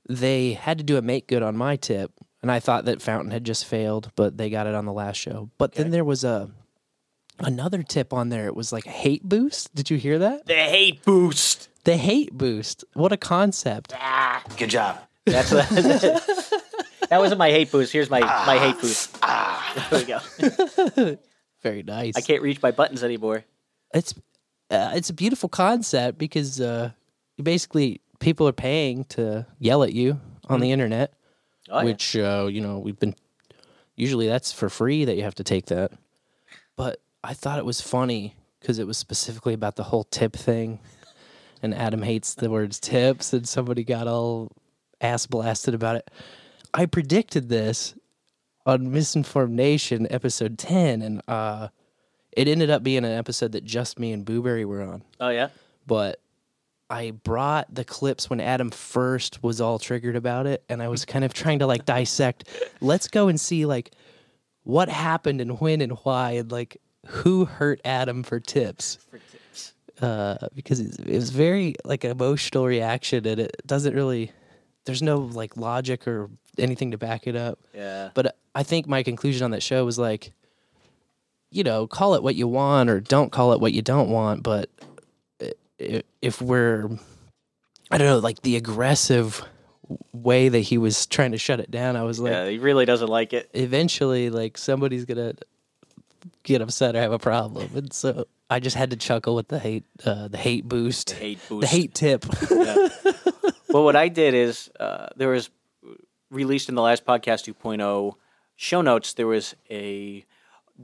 They 0.09 0.55
had 0.55 0.79
to 0.79 0.85
do 0.85 0.97
a 0.97 1.03
make 1.03 1.29
good 1.29 1.43
on 1.43 1.57
my 1.57 1.77
tip, 1.77 2.13
and 2.41 2.51
I 2.51 2.61
thought 2.61 2.87
that 2.87 3.03
Fountain 3.03 3.31
had 3.31 3.45
just 3.45 3.67
failed, 3.67 4.11
but 4.17 4.39
they 4.39 4.49
got 4.49 4.67
it 4.67 4.75
on 4.75 4.87
the 4.87 4.93
last 4.93 5.17
show. 5.17 5.51
But 5.59 5.75
then 5.75 5.91
there 5.91 6.05
was 6.05 6.25
a 6.25 6.51
Another 7.41 7.83
tip 7.83 8.13
on 8.13 8.29
there, 8.31 8.47
it 8.47 8.57
was 8.57 8.73
like 8.73 8.87
a 8.87 8.91
hate 8.91 9.23
boost. 9.23 9.75
Did 9.75 9.91
you 9.91 9.97
hear 9.97 10.19
that? 10.19 10.47
The 10.47 10.55
hate 10.55 11.05
boost. 11.05 11.69
The 11.85 11.97
hate 11.97 12.33
boost. 12.37 12.85
What 12.95 13.13
a 13.13 13.17
concept. 13.17 13.93
Ah, 13.97 14.43
Good 14.57 14.71
job. 14.71 14.99
That's 15.25 15.53
what, 15.53 15.69
that 17.11 17.19
wasn't 17.19 17.39
my 17.39 17.51
hate 17.51 17.71
boost. 17.71 17.93
Here's 17.93 18.11
my 18.11 18.21
my 18.21 18.59
hate 18.59 18.81
boost. 18.81 19.17
Ah. 19.23 19.87
There 19.91 20.01
we 20.01 20.05
go. 20.07 21.17
Very 21.63 21.83
nice. 21.83 22.17
I 22.17 22.21
can't 22.21 22.43
reach 22.43 22.61
my 22.63 22.71
buttons 22.71 23.03
anymore. 23.05 23.45
it's 23.95 24.15
uh, 24.71 24.93
it's 24.95 25.11
a 25.11 25.15
beautiful 25.15 25.49
concept 25.49 26.19
because 26.19 26.61
uh, 26.61 26.91
basically 27.43 28.01
people 28.21 28.47
are 28.49 28.53
paying 28.53 29.05
to 29.05 29.47
yell 29.59 29.83
at 29.83 29.93
you 29.93 30.21
on 30.49 30.61
the 30.61 30.73
internet, 30.73 31.13
Oh, 31.71 31.79
yeah. 31.79 31.85
which 31.85 32.17
uh, 32.17 32.49
you 32.51 32.61
know 32.61 32.79
we've 32.79 32.99
been 32.99 33.15
usually 33.97 34.27
that's 34.29 34.53
for 34.53 34.69
free 34.69 35.05
that 35.05 35.17
you 35.17 35.23
have 35.25 35.35
to 35.37 35.45
take 35.45 35.67
that. 35.67 35.93
I 37.23 37.35
thought 37.35 37.59
it 37.59 37.65
was 37.65 37.81
funny 37.81 38.37
because 38.61 38.79
it 38.79 38.87
was 38.87 38.97
specifically 38.99 39.55
about 39.55 39.77
the 39.77 39.85
whole 39.85 40.05
tip 40.05 40.35
thing, 40.35 40.81
and 41.63 41.75
Adam 41.75 42.03
hates 42.03 42.35
the 42.35 42.51
words 42.51 42.79
tips, 42.79 43.33
and 43.33 43.49
somebody 43.49 43.85
got 43.85 44.07
all 44.07 44.53
ass 45.01 45.27
blasted 45.27 45.75
about 45.75 45.97
it. 45.97 46.11
I 46.75 46.87
predicted 46.87 47.49
this 47.49 47.95
on 48.67 48.93
Misinformed 48.93 49.55
Nation 49.55 50.07
episode 50.11 50.59
ten, 50.59 51.03
and 51.03 51.23
uh, 51.27 51.69
it 52.33 52.49
ended 52.49 52.71
up 52.71 52.83
being 52.83 53.05
an 53.05 53.13
episode 53.13 53.53
that 53.53 53.65
just 53.65 53.99
me 53.99 54.13
and 54.13 54.25
Booberry 54.25 54.65
were 54.65 54.83
on. 54.83 55.03
Oh 55.19 55.31
yeah. 55.31 55.49
But 55.87 56.21
I 56.91 57.11
brought 57.11 57.75
the 57.75 57.85
clips 57.85 58.31
when 58.31 58.41
Adam 58.41 58.71
first 58.71 59.43
was 59.43 59.61
all 59.61 59.79
triggered 59.79 60.17
about 60.17 60.47
it, 60.47 60.63
and 60.69 60.83
I 60.83 60.89
was 60.89 61.05
kind 61.05 61.25
of 61.25 61.35
trying 61.35 61.59
to 61.61 61.67
like 61.67 61.85
dissect. 61.85 62.49
Let's 62.81 63.09
go 63.09 63.29
and 63.29 63.41
see 63.41 63.67
like 63.67 63.93
what 64.63 64.89
happened 64.89 65.41
and 65.41 65.61
when 65.61 65.81
and 65.81 65.93
why, 66.03 66.33
and 66.33 66.53
like 66.53 66.81
who 67.09 67.45
hurt 67.45 67.81
Adam 67.85 68.23
for 68.23 68.41
tips. 68.41 68.99
For 69.11 69.19
Uh, 70.01 70.49
because 70.55 70.79
it, 70.79 70.99
it 71.01 71.15
was 71.15 71.31
very 71.31 71.75
like 71.85 72.05
an 72.05 72.11
emotional 72.13 72.65
reaction, 72.65 73.27
and 73.27 73.41
it 73.41 73.57
doesn't 73.67 73.95
really. 73.95 74.31
There's 74.85 75.03
no 75.03 75.19
like 75.19 75.57
logic 75.57 76.07
or 76.07 76.31
anything 76.57 76.93
to 76.93 76.99
back 76.99 77.27
it 77.27 77.37
up. 77.37 77.59
Yeah. 77.75 78.11
But 78.15 78.37
I 78.55 78.63
think 78.63 78.87
my 78.87 79.03
conclusion 79.03 79.45
on 79.45 79.51
that 79.51 79.63
show 79.63 79.85
was 79.85 79.99
like, 79.99 80.33
you 81.51 81.63
know, 81.65 81.87
call 81.87 82.15
it 82.15 82.23
what 82.23 82.37
you 82.37 82.49
want 82.49 82.89
or 82.89 83.01
don't 83.01 83.31
call 83.31 83.53
it 83.53 83.61
what 83.61 83.73
you 83.73 83.83
don't 83.83 84.09
want. 84.09 84.43
But 84.43 84.71
if 85.79 86.41
we're, 86.41 86.89
I 87.91 87.99
don't 87.99 88.07
know, 88.07 88.19
like 88.19 88.43
the 88.43 88.57
aggressive 88.57 89.45
way 90.13 90.49
that 90.49 90.61
he 90.61 90.79
was 90.79 91.07
trying 91.07 91.33
to 91.33 91.39
shut 91.39 91.61
it 91.61 91.71
down, 91.71 91.97
I 91.97 92.03
was 92.03 92.19
like, 92.19 92.33
yeah. 92.33 92.49
He 92.49 92.59
really 92.59 92.85
doesn't 92.85 93.09
like 93.09 93.33
it. 93.33 93.51
eventually, 93.55 94.31
like 94.31 94.59
somebody's 94.59 95.05
gonna 95.05 95.35
get 96.49 96.63
upset 96.63 96.97
or 96.97 97.01
have 97.01 97.13
a 97.13 97.19
problem, 97.19 97.71
and 97.75 97.93
so 97.93 98.27
I 98.51 98.61
just 98.61 98.77
had 98.77 98.91
to 98.91 98.97
chuckle 98.97 99.35
with 99.35 99.49
the 99.49 99.59
hate, 99.59 99.85
uh, 100.05 100.29
the 100.29 100.39
hate 100.39 100.67
boost, 100.69 101.11
Hate 101.11 101.39
boost. 101.49 101.61
the 101.61 101.67
hate 101.67 101.95
tip. 101.95 102.25
well, 103.69 103.85
what 103.85 103.97
I 103.97 104.09
did 104.09 104.35
is 104.35 104.71
uh, 104.81 105.09
there 105.17 105.29
was 105.29 105.51
released 106.31 106.69
in 106.69 106.75
the 106.75 106.83
last 106.83 107.05
podcast 107.05 107.53
2.0 107.53 108.15
show 108.57 108.83
notes. 108.83 109.15
There 109.15 109.27
was 109.27 109.55
a 109.71 110.25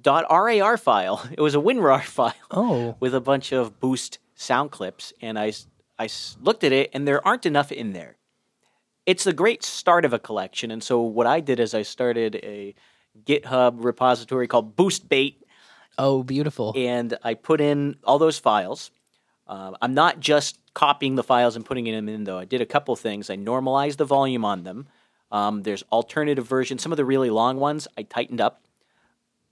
.rar 0.04 0.76
file. 0.76 1.26
It 1.32 1.40
was 1.40 1.54
a 1.54 1.58
WinRAR 1.58 2.02
file 2.18 2.34
oh, 2.50 2.96
with 3.00 3.14
a 3.14 3.20
bunch 3.20 3.52
of 3.52 3.80
boost 3.80 4.18
sound 4.34 4.70
clips, 4.70 5.12
and 5.20 5.38
I 5.38 5.52
I 5.98 6.08
looked 6.40 6.64
at 6.64 6.72
it, 6.72 6.90
and 6.92 7.06
there 7.06 7.26
aren't 7.26 7.46
enough 7.46 7.70
in 7.70 7.92
there. 7.92 8.16
It's 9.06 9.26
a 9.26 9.32
great 9.32 9.62
start 9.62 10.04
of 10.04 10.12
a 10.12 10.18
collection, 10.18 10.70
and 10.70 10.82
so 10.82 11.00
what 11.00 11.26
I 11.26 11.40
did 11.40 11.60
is 11.60 11.74
I 11.74 11.82
started 11.82 12.36
a 12.36 12.74
GitHub 13.24 13.84
repository 13.84 14.48
called 14.48 14.74
BoostBait, 14.76 15.36
oh, 15.98 16.22
beautiful. 16.22 16.72
and 16.76 17.16
I 17.22 17.34
put 17.34 17.60
in 17.60 17.96
all 18.04 18.18
those 18.18 18.38
files. 18.38 18.90
Um, 19.46 19.76
I'm 19.82 19.94
not 19.94 20.20
just 20.20 20.58
copying 20.72 21.14
the 21.14 21.22
files 21.22 21.56
and 21.56 21.64
putting 21.64 21.84
them 21.84 22.08
in, 22.08 22.24
though. 22.24 22.38
I 22.38 22.44
did 22.44 22.60
a 22.60 22.66
couple 22.66 22.96
things. 22.96 23.30
I 23.30 23.36
normalized 23.36 23.98
the 23.98 24.04
volume 24.04 24.44
on 24.44 24.64
them. 24.64 24.86
Um, 25.30 25.62
there's 25.62 25.82
alternative 25.92 26.46
versions. 26.46 26.82
Some 26.82 26.92
of 26.92 26.96
the 26.96 27.04
really 27.04 27.30
long 27.30 27.58
ones 27.58 27.88
I 27.98 28.02
tightened 28.02 28.40
up, 28.40 28.62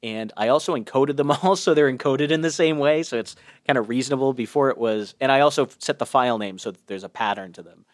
and 0.03 0.33
I 0.37 0.49
also 0.49 0.77
encoded 0.77 1.17
them 1.17 1.31
all, 1.43 1.57
so 1.57 1.75
they're 1.75 1.93
encoded 1.93 2.31
in 2.31 2.41
the 2.41 2.51
same 2.51 2.79
way, 2.79 3.03
so 3.03 3.19
it's 3.19 3.37
kind 3.67 3.79
of 3.79 3.89
reasonable. 3.89 4.33
Before 4.33 4.71
it 4.71 4.79
was, 4.79 5.15
and 5.21 5.31
I 5.31 5.41
also 5.41 5.69
set 5.79 5.99
the 5.99 6.07
file 6.07 6.39
name 6.39 6.59
so 6.59 6.71
that 6.71 6.87
there's 6.87 7.05
a 7.05 7.09
pattern 7.09 7.53
to 7.55 7.63
them. 7.63 7.85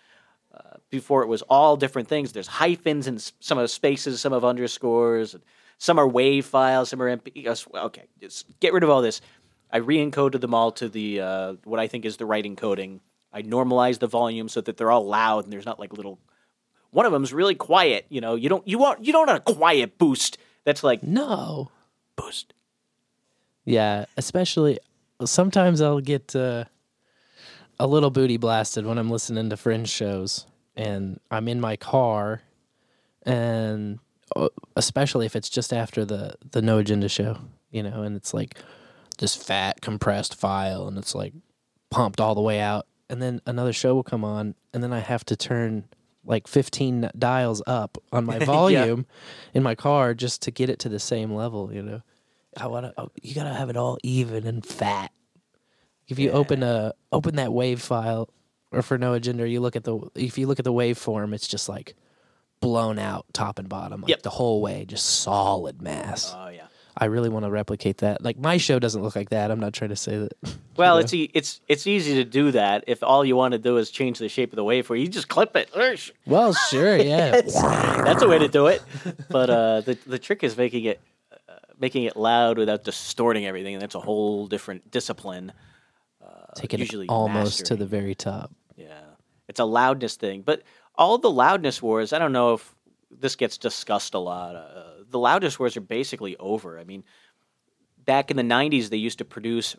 Uh, 0.55 0.77
before 0.91 1.23
it 1.23 1.29
was 1.29 1.43
all 1.43 1.77
different 1.77 2.09
things. 2.09 2.33
There's 2.33 2.47
hyphens 2.47 3.07
and 3.07 3.21
some 3.41 3.59
of 3.59 3.71
spaces, 3.71 4.21
some 4.21 4.33
of 4.33 4.45
underscores. 4.45 5.35
and 5.35 5.43
Some 5.79 5.99
are 5.99 6.07
WAV 6.07 6.45
files, 6.45 6.91
some 6.91 7.01
are 7.01 7.17
MP. 7.17 7.47
Okay, 7.75 8.05
just 8.21 8.47
get 8.61 8.73
rid 8.73 8.83
of 8.83 8.91
all 8.91 9.01
this. 9.01 9.21
I 9.71 9.79
re-encoded 9.79 10.41
them 10.41 10.55
all 10.55 10.73
to 10.73 10.89
the 10.89 11.21
uh, 11.21 11.55
what 11.65 11.79
I 11.79 11.87
think 11.87 12.05
is 12.05 12.17
the 12.17 12.27
right 12.27 12.45
encoding. 12.45 13.01
I 13.33 13.43
normalized 13.43 14.01
the 14.01 14.07
volume 14.07 14.49
so 14.49 14.61
that 14.61 14.77
they're 14.77 14.91
all 14.91 15.07
loud 15.07 15.45
and 15.45 15.53
there's 15.53 15.67
not 15.67 15.79
like 15.79 15.93
little. 15.93 16.19
One 16.91 17.07
of 17.07 17.13
them's 17.13 17.33
really 17.33 17.55
quiet. 17.55 18.07
You 18.09 18.21
know, 18.21 18.35
you 18.35 18.49
don't 18.49 18.67
you 18.67 18.79
want 18.79 19.05
you 19.05 19.13
don't 19.13 19.27
want 19.27 19.39
a 19.47 19.55
quiet 19.55 19.99
boost. 19.99 20.39
That's 20.65 20.83
like 20.83 21.03
no. 21.03 21.71
boost. 22.17 22.55
Yeah, 23.65 24.07
especially 24.17 24.79
sometimes 25.25 25.81
I'll 25.81 26.01
get 26.01 26.35
uh, 26.35 26.65
a 27.79 27.87
little 27.87 28.11
booty 28.11 28.37
blasted 28.37 28.87
when 28.87 28.99
I'm 28.99 29.11
listening 29.11 29.51
to 29.51 29.57
fringe 29.57 29.91
shows 29.91 30.47
and 30.75 31.21
I'm 31.31 31.49
in 31.49 31.61
my 31.61 31.77
car 31.77 32.43
and 33.25 33.99
especially 34.77 35.27
if 35.27 35.37
it's 35.37 35.49
just 35.49 35.73
after 35.73 36.05
the 36.05 36.35
the 36.51 36.63
no 36.63 36.79
agenda 36.79 37.09
show, 37.09 37.39
you 37.71 37.83
know, 37.83 38.03
and 38.03 38.17
it's 38.17 38.33
like 38.33 38.59
this 39.19 39.35
fat 39.35 39.81
compressed 39.81 40.35
file 40.35 40.87
and 40.87 40.97
it's 40.97 41.15
like 41.15 41.33
pumped 41.91 42.21
all 42.21 42.35
the 42.35 42.41
way 42.41 42.61
out 42.61 42.87
and 43.09 43.23
then 43.23 43.41
another 43.47 43.73
show 43.73 43.95
will 43.95 44.03
come 44.03 44.25
on 44.25 44.55
and 44.73 44.83
then 44.83 44.93
I 44.93 45.01
have 45.01 45.25
to 45.27 45.37
turn 45.37 45.85
like 46.25 46.47
15 46.47 47.11
dials 47.19 47.63
up 47.67 47.99
on 48.13 48.27
my 48.27 48.39
volume 48.45 49.07
in 49.55 49.63
my 49.63 49.75
car 49.75 50.15
just 50.15 50.43
to 50.43 50.51
get 50.51 50.69
it 50.69 50.79
to 50.81 50.89
the 50.89 50.99
same 50.99 51.33
level, 51.33 51.73
you 51.73 51.83
know. 51.83 52.03
I 52.57 52.67
want 52.67 52.87
to. 52.87 52.95
Oh, 52.99 53.11
you 53.23 53.35
gotta 53.35 53.55
have 53.55 53.71
it 53.71 53.77
all 53.77 53.99
even 54.03 54.47
and 54.47 54.65
fat. 54.65 55.13
If 56.09 56.19
you 56.19 56.31
open 56.31 56.63
a 56.63 56.93
open 57.13 57.37
that 57.37 57.53
wave 57.53 57.81
file, 57.81 58.31
or 58.73 58.83
for 58.83 58.99
no 58.99 59.15
agenda, 59.15 59.49
you 59.49 59.61
look 59.61 59.77
at 59.77 59.85
the 59.85 59.99
if 60.15 60.39
you 60.39 60.47
look 60.47 60.59
at 60.59 60.65
the 60.65 60.73
waveform, 60.73 61.35
it's 61.35 61.47
just 61.47 61.69
like 61.69 61.95
blown 62.61 62.99
out 62.99 63.27
top 63.33 63.59
and 63.59 63.69
bottom, 63.69 64.01
like 64.03 64.09
Yep. 64.11 64.23
the 64.23 64.31
whole 64.31 64.61
way, 64.63 64.85
just 64.85 65.05
solid 65.07 65.81
mass. 65.83 66.33
Oh 66.37 66.49
yeah. 66.49 66.67
I 67.01 67.05
really 67.05 67.29
want 67.29 67.45
to 67.45 67.51
replicate 67.51 67.99
that. 67.99 68.25
Like 68.25 68.39
my 68.39 68.57
show 68.57 68.81
doesn't 68.81 69.01
look 69.03 69.15
like 69.15 69.31
that. 69.31 69.53
I'm 69.53 69.61
not 69.61 69.73
trying 69.73 69.91
to 69.91 69.97
say 69.97 70.19
that. 70.19 70.33
Well, 70.79 70.99
it's 70.99 71.13
e- 71.13 71.29
it's 71.35 71.61
it's 71.67 71.89
easy 71.89 72.15
to 72.15 72.25
do 72.25 72.53
that 72.53 72.85
if 72.87 73.03
all 73.03 73.25
you 73.25 73.35
want 73.35 73.51
to 73.51 73.59
do 73.59 73.79
is 73.79 73.91
change 73.91 74.21
the 74.21 74.29
shape 74.29 74.53
of 74.53 74.57
the 74.57 74.63
wave. 74.63 74.87
waveform. 74.87 75.01
You 75.01 75.09
just 75.09 75.27
clip 75.27 75.57
it. 75.57 75.69
Well, 76.25 76.53
sure, 76.55 76.97
yeah. 77.13 77.41
That's 77.41 78.23
a 78.23 78.29
way 78.29 78.39
to 78.39 78.47
do 78.47 78.69
it. 78.69 78.81
But 79.29 79.51
uh, 79.51 79.81
the 79.81 79.99
the 80.07 80.21
trick 80.21 80.45
is 80.45 80.57
making 80.57 80.85
it 80.85 81.01
uh, 81.49 81.55
making 81.81 82.05
it 82.05 82.17
loud 82.17 82.59
without 82.59 82.85
distorting 82.85 83.45
everything, 83.45 83.75
and 83.75 83.83
that's 83.83 83.97
a 83.97 84.01
whole 84.01 84.47
different 84.47 84.89
discipline. 84.93 85.51
Take 86.55 86.75
it 86.75 86.81
usually 86.81 87.09
almost 87.09 87.59
to 87.59 87.63
mastering. 87.75 87.79
the 87.81 87.87
very 87.87 88.15
top. 88.15 88.53
Yeah, 88.77 89.01
it's 89.49 89.59
a 89.61 89.65
loudness 89.65 90.15
thing. 90.17 90.43
But 90.43 90.63
all 90.99 91.17
the 91.17 91.31
loudness 91.31 91.81
wars, 91.81 92.13
I 92.13 92.19
don't 92.19 92.33
know 92.33 92.55
if 92.55 92.75
this 93.11 93.37
gets 93.37 93.57
discussed 93.57 94.13
a 94.13 94.19
lot. 94.19 94.57
Uh, 94.57 95.05
the 95.09 95.19
loudness 95.19 95.59
wars 95.59 95.77
are 95.77 95.81
basically 95.81 96.37
over. 96.37 96.79
I 96.79 96.85
mean, 96.85 97.05
back 98.05 98.31
in 98.31 98.37
the 98.37 98.43
'90s, 98.43 98.91
they 98.91 98.99
used 98.99 99.19
to 99.19 99.25
produce 99.25 99.77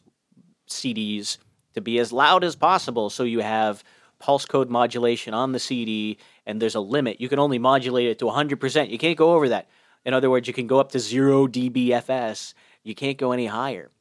CDs 0.67 1.38
to 1.73 1.81
be 1.81 1.99
as 1.99 2.11
loud 2.11 2.43
as 2.43 2.55
possible, 2.55 3.09
so 3.09 3.23
you 3.23 3.41
have 3.41 3.83
pulse 4.17 4.45
code 4.45 4.69
modulation 4.69 5.33
on 5.33 5.51
the 5.51 5.59
CD, 5.59 6.17
and 6.45 6.61
there's 6.61 6.75
a 6.75 6.79
limit. 6.79 7.21
You 7.21 7.29
can 7.29 7.39
only 7.39 7.59
modulate 7.59 8.07
it 8.07 8.19
to 8.19 8.25
100%. 8.25 8.89
You 8.89 8.97
can't 8.97 9.17
go 9.17 9.33
over 9.33 9.49
that. 9.49 9.69
In 10.05 10.13
other 10.13 10.29
words, 10.29 10.47
you 10.47 10.53
can 10.53 10.67
go 10.67 10.79
up 10.79 10.91
to 10.91 10.99
zero 10.99 11.47
dBFS. 11.47 12.53
You 12.83 12.95
can't 12.95 13.17
go 13.17 13.31
any 13.31 13.45
higher. 13.45 13.91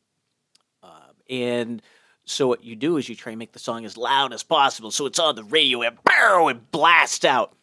Um, 0.83 0.93
and 1.29 1.83
so 2.29 2.47
what 2.47 2.65
you 2.65 2.77
do 2.77 2.97
is 2.97 3.09
you 3.09 3.15
try 3.15 3.33
and 3.33 3.39
make 3.39 3.53
the 3.53 3.59
song 3.59 3.85
as 3.85 3.97
loud 3.97 4.33
as 4.33 4.43
possible, 4.43 4.91
so 4.91 5.07
it's 5.07 5.19
on 5.19 5.35
the 5.37 5.45
radio 5.45 5.83
and 5.83 5.97
bow, 6.05 6.49
it 6.49 6.71
blasts 6.71 7.25
out, 7.25 7.55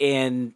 and 0.00 0.52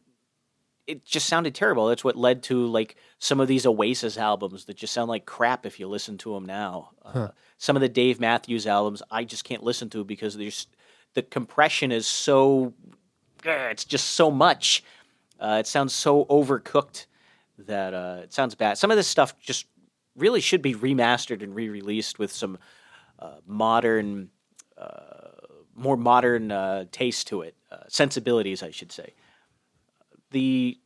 it 0.86 1.04
just 1.04 1.26
sounded 1.26 1.54
terrible. 1.54 1.86
That's 1.86 2.02
what 2.02 2.16
led 2.16 2.42
to 2.44 2.66
like 2.66 2.96
some 3.18 3.38
of 3.40 3.48
these 3.48 3.64
Oasis 3.64 4.16
albums 4.16 4.64
that 4.64 4.76
just 4.76 4.92
sound 4.92 5.08
like 5.08 5.24
crap 5.24 5.64
if 5.64 5.78
you 5.78 5.86
listen 5.86 6.18
to 6.18 6.34
them 6.34 6.44
now. 6.44 6.90
Uh, 7.04 7.28
some 7.58 7.76
of 7.76 7.80
the 7.80 7.88
Dave 7.88 8.18
Matthews 8.18 8.66
albums 8.66 9.02
I 9.10 9.24
just 9.24 9.44
can't 9.44 9.62
listen 9.62 9.88
to 9.90 10.04
because 10.04 10.36
there's 10.36 10.66
the 11.14 11.22
compression 11.22 11.92
is 11.92 12.06
so 12.06 12.74
it's 13.44 13.84
just 13.84 14.10
so 14.10 14.30
much. 14.30 14.82
Uh, 15.38 15.58
it 15.60 15.66
sounds 15.66 15.94
so 15.94 16.24
overcooked 16.26 17.06
that 17.58 17.94
uh, 17.94 18.20
it 18.22 18.32
sounds 18.32 18.54
bad. 18.54 18.76
Some 18.76 18.90
of 18.90 18.96
this 18.96 19.06
stuff 19.06 19.38
just 19.38 19.66
really 20.16 20.40
should 20.40 20.60
be 20.60 20.74
remastered 20.74 21.42
and 21.42 21.54
re-released 21.54 22.18
with 22.18 22.32
some 22.32 22.56
uh, 22.56 22.58
modern, 23.46 24.30
uh, 24.76 25.30
more 25.74 25.96
modern 25.96 26.50
uh, 26.50 26.84
taste 26.92 27.28
to 27.28 27.42
it, 27.42 27.54
uh, 27.70 27.78
sensibilities, 27.88 28.62
I 28.62 28.70
should 28.70 28.92
say. 28.92 29.14
The 30.30 30.78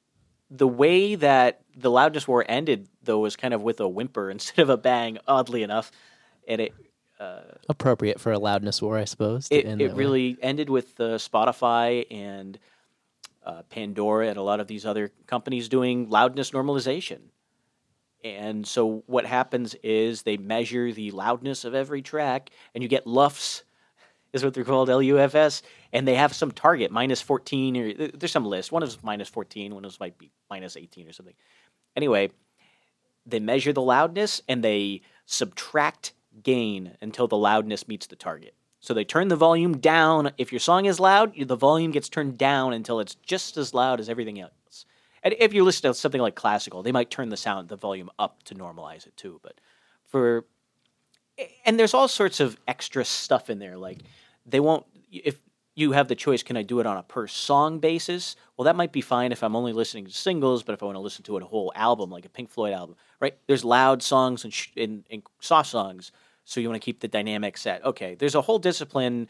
the 0.50 0.68
way 0.68 1.14
that 1.16 1.62
the 1.76 1.90
loudness 1.90 2.28
war 2.28 2.44
ended 2.46 2.88
though 3.02 3.18
was 3.18 3.34
kind 3.34 3.54
of 3.54 3.62
with 3.62 3.80
a 3.80 3.88
whimper 3.88 4.30
instead 4.36 4.62
of 4.62 4.70
a 4.70 4.76
bang. 4.76 5.18
Oddly 5.26 5.62
enough, 5.62 5.90
and 6.46 6.60
it 6.60 6.72
Appropriate 7.68 8.20
for 8.20 8.32
a 8.32 8.38
loudness 8.38 8.82
war, 8.82 8.98
I 8.98 9.04
suppose. 9.04 9.48
it, 9.50 9.64
it 9.64 9.78
that 9.78 9.78
way. 9.78 9.94
really 9.94 10.36
ended 10.42 10.68
with 10.68 11.00
uh, 11.00 11.16
Spotify 11.16 12.04
and 12.10 12.58
uh, 13.44 13.62
Pandora 13.70 14.28
and 14.28 14.36
a 14.36 14.42
lot 14.42 14.60
of 14.60 14.66
these 14.66 14.84
other 14.84 15.10
companies 15.26 15.68
doing 15.68 16.10
loudness 16.10 16.50
normalization. 16.50 17.20
And 18.24 18.66
so 18.66 19.04
what 19.06 19.26
happens 19.26 19.74
is 19.82 20.22
they 20.22 20.38
measure 20.38 20.90
the 20.90 21.10
loudness 21.10 21.64
of 21.64 21.74
every 21.74 22.00
track, 22.00 22.50
and 22.74 22.82
you 22.82 22.88
get 22.88 23.06
LUFS, 23.06 23.62
is 24.32 24.42
what 24.42 24.54
they're 24.54 24.64
called, 24.64 24.90
L-U-F-S, 24.90 25.62
and 25.92 26.08
they 26.08 26.16
have 26.16 26.34
some 26.34 26.50
target, 26.50 26.90
minus 26.90 27.20
14, 27.20 27.76
or 27.76 27.92
there's 27.92 28.32
some 28.32 28.46
list. 28.46 28.72
One 28.72 28.82
is 28.82 28.98
minus 29.02 29.28
14, 29.28 29.74
one 29.74 29.84
is 29.84 30.00
might 30.00 30.18
be 30.18 30.32
minus 30.50 30.76
18 30.76 31.06
or 31.06 31.12
something. 31.12 31.34
Anyway, 31.94 32.30
they 33.26 33.38
measure 33.38 33.72
the 33.72 33.82
loudness 33.82 34.42
and 34.48 34.64
they 34.64 35.02
subtract 35.26 36.14
gain 36.42 36.96
until 37.00 37.28
the 37.28 37.36
loudness 37.36 37.86
meets 37.86 38.06
the 38.06 38.16
target. 38.16 38.54
So 38.80 38.92
they 38.92 39.04
turn 39.04 39.28
the 39.28 39.36
volume 39.36 39.78
down. 39.78 40.32
If 40.36 40.52
your 40.52 40.58
song 40.58 40.86
is 40.86 40.98
loud, 40.98 41.32
the 41.38 41.56
volume 41.56 41.92
gets 41.92 42.08
turned 42.08 42.36
down 42.36 42.72
until 42.72 43.00
it's 43.00 43.14
just 43.14 43.56
as 43.56 43.72
loud 43.72 44.00
as 44.00 44.08
everything 44.08 44.40
else. 44.40 44.52
And 45.24 45.34
if 45.38 45.54
you 45.54 45.64
listen 45.64 45.90
to 45.90 45.94
something 45.94 46.20
like 46.20 46.34
classical, 46.34 46.82
they 46.82 46.92
might 46.92 47.10
turn 47.10 47.30
the 47.30 47.36
sound, 47.36 47.68
the 47.70 47.76
volume 47.76 48.10
up 48.18 48.42
to 48.44 48.54
normalize 48.54 49.06
it 49.06 49.16
too. 49.16 49.40
But 49.42 49.60
for 50.06 50.44
and 51.64 51.80
there's 51.80 51.94
all 51.94 52.06
sorts 52.06 52.38
of 52.40 52.56
extra 52.68 53.04
stuff 53.04 53.50
in 53.50 53.58
there. 53.58 53.76
Like 53.76 54.02
they 54.46 54.60
won't 54.60 54.86
if 55.10 55.40
you 55.74 55.92
have 55.92 56.06
the 56.06 56.14
choice, 56.14 56.42
can 56.42 56.56
I 56.56 56.62
do 56.62 56.78
it 56.78 56.86
on 56.86 56.96
a 56.96 57.02
per 57.02 57.26
song 57.26 57.80
basis? 57.80 58.36
Well, 58.56 58.64
that 58.66 58.76
might 58.76 58.92
be 58.92 59.00
fine 59.00 59.32
if 59.32 59.42
I'm 59.42 59.56
only 59.56 59.72
listening 59.72 60.06
to 60.06 60.12
singles, 60.12 60.62
but 60.62 60.72
if 60.72 60.82
I 60.82 60.86
want 60.86 60.96
to 60.96 61.00
listen 61.00 61.24
to 61.24 61.36
a 61.36 61.44
whole 61.44 61.72
album, 61.74 62.10
like 62.10 62.24
a 62.24 62.28
Pink 62.28 62.50
Floyd 62.50 62.72
album, 62.72 62.94
right? 63.20 63.36
There's 63.48 63.64
loud 63.64 64.02
songs 64.02 64.44
and, 64.44 64.52
sh- 64.52 64.70
and, 64.76 65.04
and 65.10 65.22
soft 65.40 65.68
songs, 65.70 66.12
so 66.44 66.60
you 66.60 66.68
want 66.68 66.80
to 66.80 66.84
keep 66.84 67.00
the 67.00 67.08
dynamic 67.08 67.58
set. 67.58 67.84
Okay, 67.84 68.14
there's 68.14 68.36
a 68.36 68.40
whole 68.40 68.60
discipline 68.60 69.28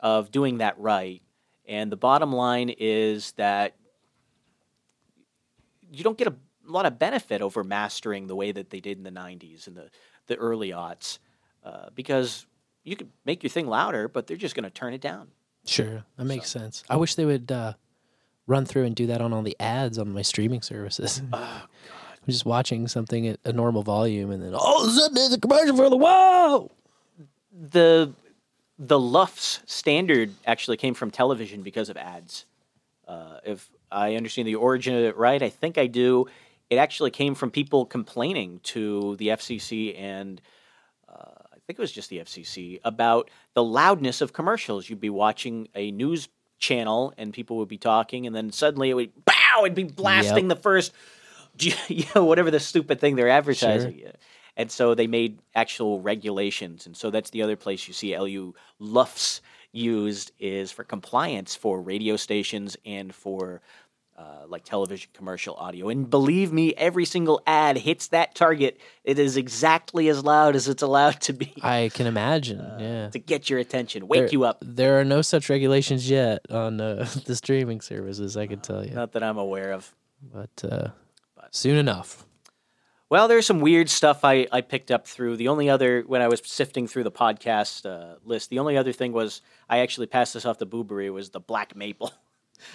of 0.00 0.32
doing 0.32 0.58
that 0.58 0.76
right, 0.78 1.22
and 1.68 1.92
the 1.92 1.96
bottom 1.96 2.32
line 2.32 2.74
is 2.76 3.30
that 3.32 3.76
you 5.94 6.04
don't 6.04 6.18
get 6.18 6.28
a 6.28 6.34
lot 6.66 6.86
of 6.86 6.98
benefit 6.98 7.42
over 7.42 7.62
mastering 7.62 8.26
the 8.26 8.36
way 8.36 8.52
that 8.52 8.70
they 8.70 8.80
did 8.80 8.98
in 8.98 9.04
the 9.04 9.10
90s 9.10 9.66
and 9.66 9.76
the, 9.76 9.90
the 10.26 10.36
early 10.36 10.70
aughts 10.70 11.18
uh, 11.64 11.88
because 11.94 12.46
you 12.82 12.96
could 12.96 13.10
make 13.24 13.42
your 13.42 13.50
thing 13.50 13.66
louder, 13.66 14.08
but 14.08 14.26
they're 14.26 14.36
just 14.36 14.54
going 14.54 14.64
to 14.64 14.70
turn 14.70 14.94
it 14.94 15.00
down. 15.00 15.28
Sure, 15.66 16.04
that 16.16 16.24
makes 16.24 16.50
sense. 16.50 16.84
I 16.90 16.96
wish 16.96 17.14
they 17.14 17.24
would 17.24 17.50
uh, 17.50 17.74
run 18.46 18.66
through 18.66 18.84
and 18.84 18.94
do 18.94 19.06
that 19.06 19.20
on 19.20 19.32
all 19.32 19.42
the 19.42 19.56
ads 19.58 19.98
on 19.98 20.12
my 20.12 20.22
streaming 20.22 20.62
services. 20.62 21.22
Oh, 21.32 21.62
I'm 22.26 22.32
just 22.32 22.46
watching 22.46 22.88
something 22.88 23.28
at 23.28 23.38
a 23.44 23.52
normal 23.52 23.82
volume, 23.82 24.30
and 24.30 24.42
then 24.42 24.54
all 24.54 24.82
of 24.82 24.88
a 24.88 24.92
sudden 24.92 25.14
there's 25.14 25.34
a 25.34 25.38
commercial 25.38 25.76
for 25.76 25.90
the 25.90 25.96
whoa. 25.98 26.70
the 27.52 28.14
the 28.78 28.98
LUFS 28.98 29.60
standard 29.66 30.32
actually 30.46 30.78
came 30.78 30.94
from 30.94 31.10
television 31.10 31.60
because 31.60 31.90
of 31.90 31.98
ads. 31.98 32.46
Uh, 33.06 33.40
if 33.44 33.68
I 33.94 34.16
understand 34.16 34.48
the 34.48 34.56
origin 34.56 34.94
of 34.96 35.04
it 35.04 35.16
right, 35.16 35.42
I 35.42 35.50
think 35.50 35.78
I 35.78 35.86
do. 35.86 36.26
It 36.70 36.76
actually 36.76 37.10
came 37.10 37.34
from 37.34 37.50
people 37.50 37.86
complaining 37.86 38.60
to 38.64 39.16
the 39.16 39.28
FCC 39.28 39.98
and 39.98 40.40
uh, 41.08 41.14
I 41.52 41.56
think 41.66 41.78
it 41.78 41.82
was 41.82 41.92
just 41.92 42.10
the 42.10 42.18
FCC 42.18 42.80
about 42.84 43.30
the 43.54 43.62
loudness 43.62 44.20
of 44.20 44.32
commercials. 44.32 44.88
You'd 44.88 45.00
be 45.00 45.10
watching 45.10 45.68
a 45.74 45.90
news 45.90 46.28
channel 46.58 47.12
and 47.16 47.32
people 47.32 47.58
would 47.58 47.68
be 47.68 47.78
talking, 47.78 48.26
and 48.26 48.34
then 48.34 48.50
suddenly 48.50 48.90
it 48.90 48.94
would 48.94 49.24
bow, 49.24 49.64
it'd 49.64 49.74
be 49.74 49.84
blasting 49.84 50.48
the 50.48 50.56
first, 50.56 50.92
you 51.58 52.04
know, 52.14 52.24
whatever 52.24 52.50
the 52.50 52.60
stupid 52.60 53.00
thing 53.00 53.16
they're 53.16 53.28
advertising. 53.28 53.98
Yeah. 53.98 54.12
And 54.56 54.70
so 54.70 54.94
they 54.94 55.06
made 55.06 55.40
actual 55.54 56.00
regulations. 56.00 56.86
And 56.86 56.96
so 56.96 57.10
that's 57.10 57.30
the 57.30 57.42
other 57.42 57.56
place 57.56 57.88
you 57.88 57.94
see 57.94 58.16
LU 58.16 58.54
LUFS 58.78 59.40
used 59.72 60.30
is 60.38 60.70
for 60.70 60.84
compliance 60.84 61.56
for 61.56 61.80
radio 61.80 62.16
stations 62.16 62.76
and 62.86 63.12
for 63.12 63.60
uh, 64.16 64.44
like 64.46 64.64
television 64.64 65.10
commercial 65.12 65.54
audio. 65.56 65.88
And 65.88 66.08
believe 66.08 66.52
me, 66.52 66.72
every 66.74 67.04
single 67.04 67.42
ad 67.46 67.76
hits 67.78 68.08
that 68.08 68.34
target. 68.34 68.78
It 69.02 69.18
is 69.18 69.36
exactly 69.36 70.08
as 70.08 70.22
loud 70.24 70.54
as 70.56 70.68
it's 70.68 70.82
allowed 70.82 71.20
to 71.22 71.32
be 71.32 71.52
I 71.62 71.90
can 71.92 72.06
imagine. 72.06 72.60
yeah, 72.78 73.08
to 73.10 73.18
get 73.18 73.50
your 73.50 73.58
attention, 73.58 74.06
wake 74.08 74.20
There- 74.20 74.28
you 74.32 74.44
up. 74.44 74.58
There 74.62 74.98
are 75.00 75.04
no 75.04 75.20
such 75.22 75.48
regulations 75.50 76.08
yet 76.08 76.46
on 76.50 76.80
uh, 76.80 77.06
the 77.26 77.34
streaming 77.36 77.80
services. 77.80 78.36
I 78.36 78.46
can 78.46 78.60
tell 78.60 78.84
you, 78.86 78.92
Not 78.94 79.12
that 79.12 79.22
I'm 79.22 79.38
aware 79.38 79.72
of. 79.72 79.94
but 80.32 80.64
uh, 80.64 80.88
soon 81.50 81.76
enough. 81.76 82.24
Well, 83.10 83.28
there's 83.28 83.46
some 83.46 83.60
weird 83.60 83.90
stuff 83.90 84.24
I, 84.24 84.46
I 84.50 84.60
picked 84.62 84.90
up 84.90 85.06
through. 85.06 85.36
The 85.36 85.48
only 85.48 85.68
other, 85.68 86.02
when 86.06 86.22
I 86.22 86.28
was 86.28 86.40
sifting 86.44 86.88
through 86.88 87.04
the 87.04 87.12
podcast 87.12 87.84
uh, 87.84 88.16
list, 88.24 88.48
the 88.50 88.58
only 88.58 88.76
other 88.76 88.92
thing 88.92 89.12
was 89.12 89.42
I 89.68 89.78
actually 89.80 90.06
passed 90.06 90.34
this 90.34 90.46
off 90.46 90.58
to 90.58 90.66
Booberry 90.66 91.12
was 91.12 91.30
the 91.30 91.40
black 91.40 91.76
maple. 91.76 92.12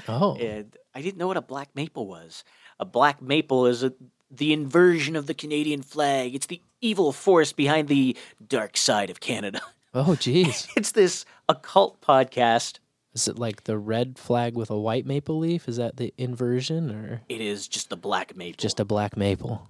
Oh, 0.07 0.35
And 0.37 0.75
I 0.93 1.01
didn't 1.01 1.17
know 1.17 1.27
what 1.27 1.37
a 1.37 1.41
black 1.41 1.69
maple 1.75 2.07
was. 2.07 2.43
A 2.79 2.85
black 2.85 3.21
maple 3.21 3.65
is 3.65 3.83
a, 3.83 3.93
the 4.31 4.53
inversion 4.53 5.15
of 5.15 5.25
the 5.27 5.33
Canadian 5.33 5.81
flag. 5.81 6.35
It's 6.35 6.47
the 6.47 6.61
evil 6.81 7.11
force 7.11 7.51
behind 7.53 7.87
the 7.87 8.15
dark 8.47 8.77
side 8.77 9.09
of 9.09 9.19
Canada. 9.19 9.61
oh, 9.93 10.15
geez. 10.15 10.67
It's 10.75 10.91
this 10.91 11.25
occult 11.47 11.99
podcast. 12.01 12.79
Is 13.13 13.27
it 13.27 13.39
like 13.39 13.63
the 13.63 13.77
red 13.77 14.17
flag 14.19 14.55
with 14.55 14.69
a 14.69 14.77
white 14.79 15.05
maple 15.05 15.39
leaf? 15.39 15.67
Is 15.67 15.77
that 15.77 15.97
the 15.97 16.13
inversion, 16.17 16.91
or 16.91 17.21
It 17.27 17.41
is 17.41 17.67
just 17.67 17.89
the 17.89 17.97
black 17.97 18.35
maple. 18.37 18.61
just 18.61 18.79
a 18.79 18.85
black 18.85 19.17
maple? 19.17 19.67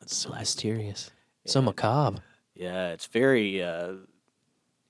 That's 0.00 0.16
so 0.16 0.30
mysterious, 0.30 1.10
so 1.44 1.60
macabre. 1.60 2.22
Yeah, 2.54 2.90
it's 2.90 3.06
very, 3.06 3.62
uh, 3.62 3.94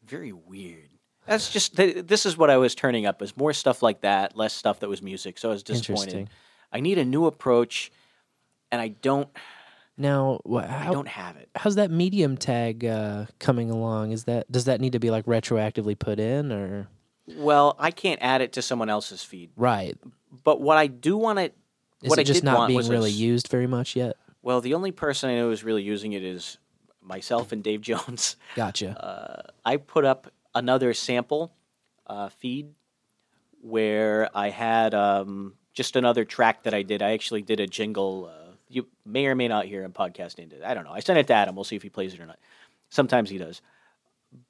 very 0.07 0.33
weird. 0.33 0.91
That's 1.27 1.51
just 1.53 1.77
th- 1.77 2.07
this 2.07 2.27
is 2.27 2.37
what 2.37 2.51
I 2.51 2.57
was 2.57 2.75
turning 2.75 3.07
up 3.07 3.23
is 3.23 3.37
more 3.37 3.53
stuff 3.53 3.83
like 3.83 4.01
that, 4.01 4.37
less 4.37 4.53
stuff 4.55 4.81
that 4.81 4.89
was 4.89 5.01
music. 5.03 5.39
So 5.39 5.51
I 5.51 5.53
was 5.53 5.63
disappointed. 5.63 6.29
I 6.73 6.81
need 6.81 6.99
a 6.99 7.05
new 7.05 7.27
approach, 7.27 7.91
and 8.73 8.81
I 8.81 8.89
don't. 8.89 9.29
Now, 9.97 10.41
wha- 10.45 10.67
I 10.69 10.87
don't 10.87 11.09
have 11.09 11.37
it. 11.37 11.51
how's 11.55 11.75
that 11.75 11.91
medium 11.91 12.37
tag 12.37 12.85
uh, 12.85 13.27
coming 13.39 13.71
along? 13.71 14.13
Is 14.13 14.25
that 14.25 14.51
does 14.51 14.65
that 14.65 14.81
need 14.81 14.93
to 14.93 14.99
be 14.99 15.11
like 15.11 15.27
retroactively 15.27 15.99
put 15.99 16.19
in, 16.19 16.51
or 16.51 16.89
Well, 17.27 17.77
I 17.79 17.91
can't 17.91 18.21
add 18.23 18.41
it 18.41 18.53
to 18.55 18.63
someone 18.63 18.89
else's 18.89 19.23
feed. 19.23 19.51
right? 19.57 19.97
But 20.45 20.61
what 20.61 20.79
I 20.79 20.87
do 20.87 21.17
want 21.17 21.39
to, 21.39 21.45
Is 22.03 22.09
what 22.09 22.19
it 22.19 22.23
I 22.23 22.25
just 22.25 22.39
did 22.41 22.45
not 22.45 22.59
want 22.59 22.69
being 22.69 22.77
was 22.79 22.89
really 22.89 23.11
used 23.11 23.49
very 23.49 23.67
much 23.67 23.95
yet? 23.95 24.17
Well, 24.43 24.61
the 24.63 24.73
only 24.75 24.91
person 24.93 25.29
I 25.29 25.35
know 25.35 25.49
who's 25.51 25.65
really 25.65 25.83
using 25.83 26.13
it 26.15 26.23
is 26.25 26.57
myself 27.03 27.53
and 27.53 27.63
Dave 27.63 27.81
Jones. 27.83 28.37
Gotcha. 28.57 28.99
Uh, 29.05 29.51
I 29.67 29.77
put 29.77 30.05
up 30.07 30.31
another 30.55 30.95
sample 30.95 31.53
uh, 32.07 32.29
feed 32.29 32.75
where 33.63 34.29
I 34.35 34.51
had 34.51 34.95
um, 34.95 35.55
just 35.73 35.97
another 35.97 36.25
track 36.25 36.65
that 36.65 36.75
I 36.75 36.83
did. 36.83 37.03
I 37.03 37.13
actually 37.13 37.43
did 37.43 37.61
a 37.61 37.67
jingle. 37.67 38.31
Uh, 38.33 38.53
you 38.69 38.87
may 39.05 39.27
or 39.27 39.35
may 39.35 39.49
not 39.49 39.67
hear 39.67 39.83
him 39.83 39.93
podcasting 39.93 40.53
it. 40.53 40.63
I 40.65 40.75
don't 40.75 40.85
know. 40.85 40.93
I 40.93 41.01
sent 41.01 41.19
it 41.19 41.27
to 41.29 41.35
Adam. 41.35 41.55
We'll 41.55 41.65
see 41.65 41.77
if 41.77 41.83
he 41.83 41.91
plays 41.91 42.15
it 42.15 42.21
or 42.21 42.27
not. 42.27 42.39
Sometimes 42.89 43.31
he 43.31 43.39
does. 43.39 43.61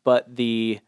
But 0.04 0.34
the 0.34 0.80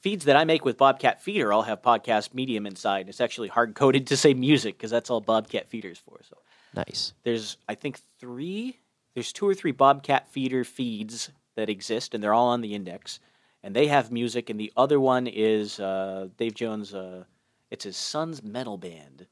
feeds 0.00 0.26
that 0.26 0.36
I 0.36 0.44
make 0.44 0.64
with 0.64 0.76
Bobcat 0.76 1.20
Feeder 1.22 1.52
all 1.52 1.62
have 1.62 1.82
podcast 1.82 2.32
medium 2.32 2.66
inside. 2.66 3.08
It's 3.08 3.20
actually 3.20 3.48
hard 3.48 3.74
coded 3.74 4.06
to 4.08 4.16
say 4.16 4.34
music 4.34 4.76
because 4.76 4.90
that's 4.90 5.10
all 5.10 5.20
Bobcat 5.20 5.68
Feeder's 5.68 5.98
for. 5.98 6.20
So 6.28 6.36
nice. 6.74 7.12
there's 7.24 7.56
I 7.68 7.74
think 7.74 7.98
three 8.18 8.78
there's 9.14 9.32
two 9.32 9.48
or 9.48 9.54
three 9.54 9.72
Bobcat 9.72 10.28
feeder 10.28 10.62
feeds 10.62 11.30
that 11.56 11.68
exist 11.68 12.14
and 12.14 12.22
they're 12.22 12.34
all 12.34 12.48
on 12.48 12.60
the 12.60 12.74
index 12.74 13.18
and 13.66 13.74
they 13.74 13.88
have 13.88 14.12
music 14.12 14.48
and 14.48 14.60
the 14.60 14.72
other 14.76 15.00
one 15.00 15.26
is 15.26 15.80
uh, 15.80 16.28
Dave 16.38 16.54
Jones 16.54 16.94
uh, 16.94 17.24
it's 17.70 17.84
his 17.84 17.96
son's 17.96 18.42
metal 18.42 18.78
band 18.78 19.26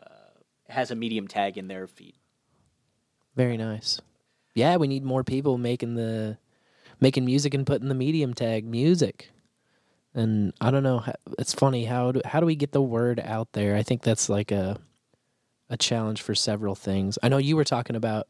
uh, 0.00 0.36
has 0.68 0.90
a 0.90 0.94
medium 0.94 1.26
tag 1.26 1.56
in 1.56 1.66
their 1.66 1.86
feed 1.86 2.14
Very 3.38 3.56
nice. 3.56 4.00
Yeah, 4.54 4.76
we 4.76 4.88
need 4.88 5.04
more 5.04 5.22
people 5.22 5.58
making 5.58 5.94
the 5.94 6.38
making 7.00 7.24
music 7.24 7.54
and 7.54 7.64
putting 7.64 7.88
the 7.88 7.94
medium 7.94 8.34
tag 8.34 8.64
music. 8.66 9.30
And 10.12 10.52
I 10.60 10.72
don't 10.72 10.82
know. 10.82 11.04
It's 11.38 11.54
funny 11.54 11.84
how 11.84 12.10
do 12.10 12.20
how 12.24 12.40
do 12.40 12.46
we 12.46 12.56
get 12.56 12.72
the 12.72 12.82
word 12.82 13.20
out 13.20 13.52
there? 13.52 13.76
I 13.76 13.84
think 13.84 14.02
that's 14.02 14.28
like 14.28 14.50
a 14.50 14.78
a 15.70 15.76
challenge 15.76 16.20
for 16.22 16.34
several 16.34 16.74
things. 16.74 17.16
I 17.22 17.28
know 17.28 17.38
you 17.38 17.54
were 17.54 17.64
talking 17.64 17.94
about 17.94 18.26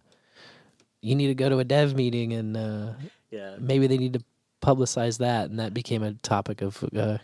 you 1.00 1.14
need 1.14 1.28
to 1.28 1.34
go 1.34 1.48
to 1.48 1.58
a 1.58 1.64
dev 1.64 1.94
meeting 1.94 2.34
and 2.34 2.56
uh, 2.56 2.92
yeah 3.30 3.56
maybe 3.58 3.86
they 3.86 3.96
need 3.96 4.12
to 4.12 4.20
publicize 4.62 5.18
that, 5.18 5.50
and 5.50 5.58
that 5.58 5.72
became 5.74 6.02
a 6.02 6.14
topic 6.14 6.62
of 6.62 6.84
uh, 6.96 7.18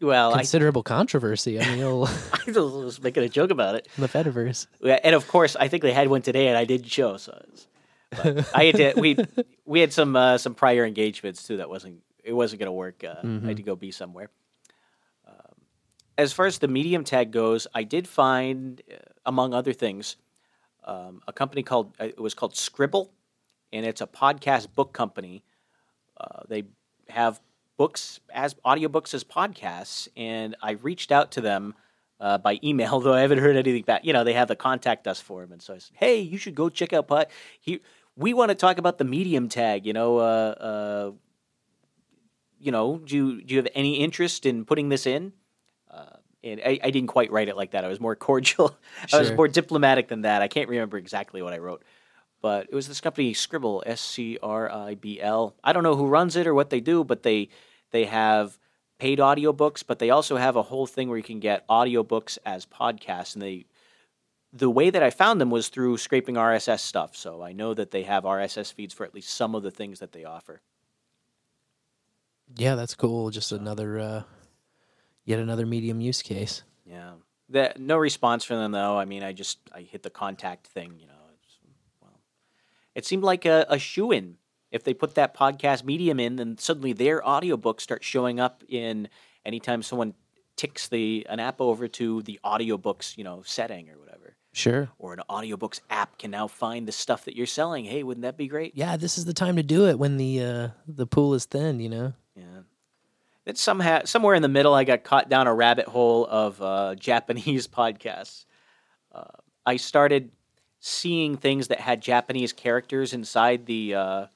well 0.00 0.34
I, 0.34 0.38
considerable 0.38 0.82
controversy 0.82 1.58
on 1.60 1.78
the 1.78 1.82
old 1.84 2.08
I 2.46 2.50
was 2.50 3.02
making 3.02 3.22
a 3.22 3.28
joke 3.28 3.50
about 3.50 3.74
it 3.76 3.88
the 3.96 4.08
Fediverse. 4.08 4.66
Yeah, 4.80 4.98
and 5.02 5.14
of 5.14 5.26
course 5.28 5.56
I 5.56 5.68
think 5.68 5.82
they 5.82 5.92
had 5.92 6.08
one 6.08 6.22
today 6.22 6.48
and 6.48 6.56
I 6.56 6.64
didn't 6.64 6.88
show 6.88 7.16
so 7.16 7.42
I 8.54 8.64
had 8.64 8.76
to 8.76 9.00
we 9.00 9.16
we 9.64 9.80
had 9.80 9.92
some 9.92 10.14
uh, 10.16 10.38
some 10.38 10.54
prior 10.54 10.84
engagements 10.84 11.46
too 11.46 11.56
that 11.58 11.68
wasn't 11.68 12.02
it 12.22 12.32
wasn't 12.32 12.60
going 12.60 12.66
to 12.68 12.72
work 12.72 13.04
uh, 13.04 13.16
I 13.24 13.46
had 13.48 13.56
to 13.56 13.62
go 13.62 13.76
be 13.76 13.90
somewhere 13.90 14.30
Um, 15.26 15.54
as 16.18 16.32
far 16.32 16.46
as 16.46 16.58
the 16.58 16.68
medium 16.68 17.04
tag 17.04 17.30
goes 17.32 17.66
I 17.74 17.84
did 17.84 18.06
find 18.06 18.82
uh, 18.90 18.96
among 19.24 19.54
other 19.54 19.72
things 19.72 20.16
um, 20.84 21.22
a 21.26 21.32
company 21.32 21.62
called 21.62 21.94
uh, 21.98 22.04
it 22.04 22.20
was 22.20 22.34
called 22.34 22.54
Scribl, 22.54 23.08
and 23.72 23.86
it's 23.86 24.02
a 24.02 24.06
podcast 24.06 24.74
book 24.74 24.92
company. 24.92 25.42
Uh, 26.18 26.42
they 26.48 26.64
have 27.08 27.40
books 27.76 28.20
as 28.32 28.54
audiobooks 28.64 29.14
as 29.14 29.24
podcasts, 29.24 30.08
and 30.16 30.56
I 30.62 30.72
reached 30.72 31.12
out 31.12 31.32
to 31.32 31.40
them 31.40 31.74
uh, 32.20 32.38
by 32.38 32.58
email, 32.62 33.00
though 33.00 33.14
I 33.14 33.20
haven't 33.20 33.38
heard 33.38 33.56
anything 33.56 33.82
back. 33.82 34.04
You 34.04 34.12
know, 34.12 34.24
they 34.24 34.34
have 34.34 34.48
the 34.48 34.56
contact 34.56 35.06
us 35.06 35.20
form, 35.20 35.52
and 35.52 35.60
so 35.60 35.74
I 35.74 35.78
said, 35.78 35.96
"Hey, 35.96 36.20
you 36.20 36.38
should 36.38 36.54
go 36.54 36.68
check 36.68 36.92
out 36.92 37.08
Pod." 37.08 37.26
He, 37.60 37.80
we 38.16 38.32
want 38.34 38.50
to 38.50 38.54
talk 38.54 38.78
about 38.78 38.98
the 38.98 39.04
medium 39.04 39.48
tag. 39.48 39.86
You 39.86 39.92
know, 39.92 40.18
uh, 40.18 40.20
uh, 40.20 41.12
you 42.58 42.72
know, 42.72 42.98
do 42.98 43.16
you, 43.16 43.42
do 43.42 43.54
you 43.54 43.58
have 43.58 43.68
any 43.74 43.96
interest 43.96 44.46
in 44.46 44.64
putting 44.64 44.88
this 44.88 45.06
in? 45.06 45.32
Uh, 45.90 46.16
and 46.42 46.60
I, 46.64 46.78
I 46.82 46.90
didn't 46.90 47.08
quite 47.08 47.30
write 47.30 47.48
it 47.48 47.56
like 47.56 47.72
that. 47.72 47.84
I 47.84 47.88
was 47.88 48.00
more 48.00 48.16
cordial. 48.28 48.76
I 49.12 49.18
was 49.18 49.32
more 49.32 49.48
diplomatic 49.48 50.08
than 50.08 50.22
that. 50.22 50.42
I 50.42 50.48
can't 50.48 50.68
remember 50.68 50.96
exactly 50.96 51.42
what 51.42 51.52
I 51.52 51.58
wrote, 51.58 51.84
but 52.44 52.66
it 52.68 52.74
was 52.74 52.88
this 52.88 53.00
company 53.00 53.32
Scribl, 53.32 53.82
S 53.86 54.02
C 54.02 54.36
R 54.42 54.70
I 54.70 54.96
B 54.96 55.18
L. 55.18 55.54
I 55.64 55.72
don't 55.72 55.82
know 55.82 55.96
who 55.96 56.06
runs 56.06 56.36
it 56.36 56.46
or 56.46 56.52
what 56.52 56.68
they 56.68 56.78
do, 56.78 57.02
but 57.02 57.22
they 57.22 57.48
they 57.90 58.04
have 58.04 58.58
paid 58.98 59.18
audiobooks, 59.18 59.82
but 59.86 59.98
they 59.98 60.10
also 60.10 60.36
have 60.36 60.54
a 60.54 60.64
whole 60.64 60.86
thing 60.86 61.08
where 61.08 61.16
you 61.16 61.24
can 61.24 61.40
get 61.40 61.66
audiobooks 61.68 62.36
as 62.44 62.66
podcasts, 62.66 63.32
and 63.32 63.40
they 63.40 63.64
the 64.52 64.68
way 64.68 64.90
that 64.90 65.02
I 65.02 65.08
found 65.08 65.40
them 65.40 65.48
was 65.48 65.70
through 65.70 65.96
scraping 65.96 66.34
RSS 66.34 66.80
stuff. 66.80 67.16
So 67.16 67.42
I 67.42 67.52
know 67.52 67.72
that 67.72 67.92
they 67.92 68.02
have 68.02 68.24
RSS 68.24 68.74
feeds 68.74 68.92
for 68.92 69.06
at 69.06 69.14
least 69.14 69.30
some 69.30 69.54
of 69.54 69.62
the 69.62 69.70
things 69.70 70.00
that 70.00 70.12
they 70.12 70.24
offer. 70.24 70.60
Yeah, 72.56 72.74
that's 72.74 72.94
cool. 72.94 73.30
Just 73.30 73.52
another, 73.52 73.98
uh, 73.98 74.22
yet 75.24 75.38
another 75.38 75.64
medium 75.64 76.02
use 76.02 76.20
case. 76.20 76.62
Yeah. 76.84 77.12
That 77.48 77.80
no 77.80 77.96
response 77.96 78.44
from 78.44 78.58
them 78.58 78.72
though. 78.72 78.98
I 78.98 79.06
mean, 79.06 79.22
I 79.22 79.32
just 79.32 79.60
I 79.74 79.80
hit 79.80 80.02
the 80.02 80.10
contact 80.10 80.66
thing. 80.66 80.98
You 81.00 81.06
know, 81.06 81.13
it 82.94 83.04
seemed 83.04 83.22
like 83.22 83.44
a, 83.44 83.66
a 83.68 83.78
shoe 83.78 84.10
in. 84.12 84.36
If 84.70 84.82
they 84.82 84.94
put 84.94 85.14
that 85.14 85.36
podcast 85.36 85.84
medium 85.84 86.18
in, 86.18 86.36
then 86.36 86.58
suddenly 86.58 86.92
their 86.92 87.20
audiobooks 87.20 87.82
start 87.82 88.02
showing 88.02 88.40
up 88.40 88.64
in 88.68 89.08
anytime 89.44 89.82
someone 89.82 90.14
ticks 90.56 90.88
the 90.88 91.26
an 91.28 91.40
app 91.40 91.60
over 91.60 91.88
to 91.88 92.22
the 92.22 92.40
audiobooks, 92.44 93.16
you 93.16 93.24
know, 93.24 93.42
setting 93.44 93.88
or 93.90 93.98
whatever. 93.98 94.36
Sure. 94.52 94.88
Or 94.98 95.12
an 95.12 95.20
audiobooks 95.28 95.80
app 95.90 96.18
can 96.18 96.30
now 96.30 96.46
find 96.46 96.86
the 96.86 96.92
stuff 96.92 97.24
that 97.24 97.36
you're 97.36 97.46
selling. 97.46 97.84
Hey, 97.84 98.02
wouldn't 98.02 98.22
that 98.22 98.36
be 98.36 98.46
great? 98.46 98.76
Yeah, 98.76 98.96
this 98.96 99.18
is 99.18 99.24
the 99.24 99.34
time 99.34 99.56
to 99.56 99.62
do 99.62 99.86
it 99.88 99.98
when 99.98 100.16
the 100.16 100.42
uh, 100.42 100.68
the 100.86 101.06
pool 101.06 101.34
is 101.34 101.44
thin. 101.44 101.80
You 101.80 101.88
know. 101.88 102.12
Yeah. 102.36 103.52
Somehow 103.54 104.04
somewhere 104.04 104.34
in 104.34 104.42
the 104.42 104.48
middle. 104.48 104.72
I 104.72 104.84
got 104.84 105.04
caught 105.04 105.28
down 105.28 105.48
a 105.48 105.54
rabbit 105.54 105.86
hole 105.86 106.26
of 106.26 106.62
uh, 106.62 106.94
Japanese 106.98 107.66
podcasts. 107.66 108.44
Uh, 109.12 109.24
I 109.66 109.76
started 109.76 110.30
seeing 110.86 111.38
things 111.38 111.68
that 111.68 111.80
had 111.80 112.02
Japanese 112.02 112.52
characters 112.52 113.14
inside 113.14 113.64
the 113.64 113.94
uh, 113.94 114.26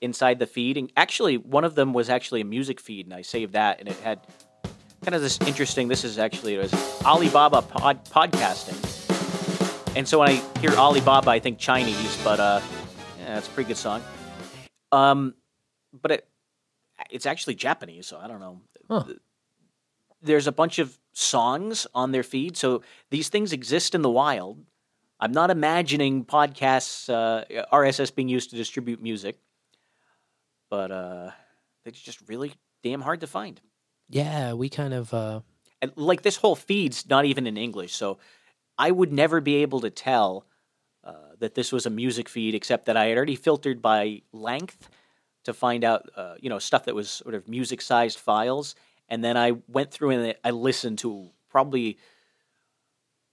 inside 0.00 0.40
the 0.40 0.48
feed, 0.48 0.76
and 0.76 0.92
actually, 0.96 1.36
one 1.36 1.64
of 1.64 1.76
them 1.76 1.92
was 1.92 2.10
actually 2.10 2.40
a 2.40 2.44
music 2.44 2.80
feed, 2.80 3.06
and 3.06 3.14
I 3.14 3.22
saved 3.22 3.52
that, 3.52 3.78
and 3.78 3.88
it 3.88 3.96
had 3.98 4.18
kind 5.04 5.14
of 5.14 5.22
this 5.22 5.38
interesting. 5.46 5.86
This 5.86 6.02
is 6.02 6.18
actually 6.18 6.56
it 6.56 6.58
was 6.58 7.02
Alibaba 7.04 7.62
pod, 7.62 8.04
podcasting, 8.06 8.76
and 9.96 10.08
so 10.08 10.18
when 10.18 10.28
I 10.28 10.58
hear 10.60 10.72
Alibaba, 10.72 11.30
I 11.30 11.38
think 11.38 11.58
Chinese, 11.58 12.20
but 12.24 12.40
uh, 12.40 12.60
yeah, 13.20 13.34
that's 13.34 13.46
a 13.46 13.50
pretty 13.50 13.68
good 13.68 13.76
song. 13.76 14.02
Um, 14.90 15.34
but 15.92 16.10
it 16.10 16.28
it's 17.10 17.26
actually 17.26 17.54
Japanese, 17.54 18.08
so 18.08 18.18
I 18.18 18.26
don't 18.26 18.40
know. 18.40 18.60
Huh. 18.90 19.04
There's 20.20 20.48
a 20.48 20.52
bunch 20.52 20.80
of 20.80 20.98
songs 21.12 21.86
on 21.94 22.10
their 22.10 22.24
feed, 22.24 22.56
so 22.56 22.82
these 23.10 23.28
things 23.28 23.52
exist 23.52 23.94
in 23.94 24.02
the 24.02 24.10
wild. 24.10 24.64
I'm 25.20 25.32
not 25.32 25.50
imagining 25.50 26.24
podcasts, 26.24 27.08
uh, 27.08 27.44
RSS 27.72 28.14
being 28.14 28.28
used 28.28 28.50
to 28.50 28.56
distribute 28.56 29.02
music, 29.02 29.38
but 30.70 30.90
uh, 30.90 31.30
they're 31.82 31.92
just 31.92 32.28
really 32.28 32.52
damn 32.82 33.00
hard 33.00 33.20
to 33.20 33.26
find. 33.26 33.60
Yeah, 34.08 34.52
we 34.52 34.68
kind 34.68 34.94
of. 34.94 35.12
Uh, 35.12 35.40
And 35.80 35.92
like 35.96 36.22
this 36.22 36.36
whole 36.36 36.56
feed's 36.56 37.08
not 37.08 37.24
even 37.24 37.46
in 37.46 37.56
English, 37.56 37.94
so 37.94 38.18
I 38.76 38.90
would 38.90 39.12
never 39.12 39.40
be 39.40 39.56
able 39.56 39.80
to 39.80 39.90
tell 39.90 40.46
uh, 41.04 41.34
that 41.38 41.54
this 41.54 41.72
was 41.72 41.86
a 41.86 41.90
music 41.90 42.28
feed, 42.28 42.54
except 42.54 42.86
that 42.86 42.96
I 42.96 43.06
had 43.06 43.16
already 43.16 43.36
filtered 43.36 43.80
by 43.82 44.22
length 44.32 44.88
to 45.44 45.52
find 45.54 45.84
out, 45.84 46.08
uh, 46.16 46.34
you 46.40 46.50
know, 46.50 46.58
stuff 46.58 46.84
that 46.84 46.94
was 46.94 47.10
sort 47.10 47.34
of 47.34 47.48
music-sized 47.48 48.18
files, 48.18 48.74
and 49.08 49.22
then 49.24 49.36
I 49.36 49.52
went 49.66 49.90
through 49.90 50.10
and 50.10 50.34
I 50.44 50.50
listened 50.50 50.98
to 50.98 51.30
probably, 51.48 51.98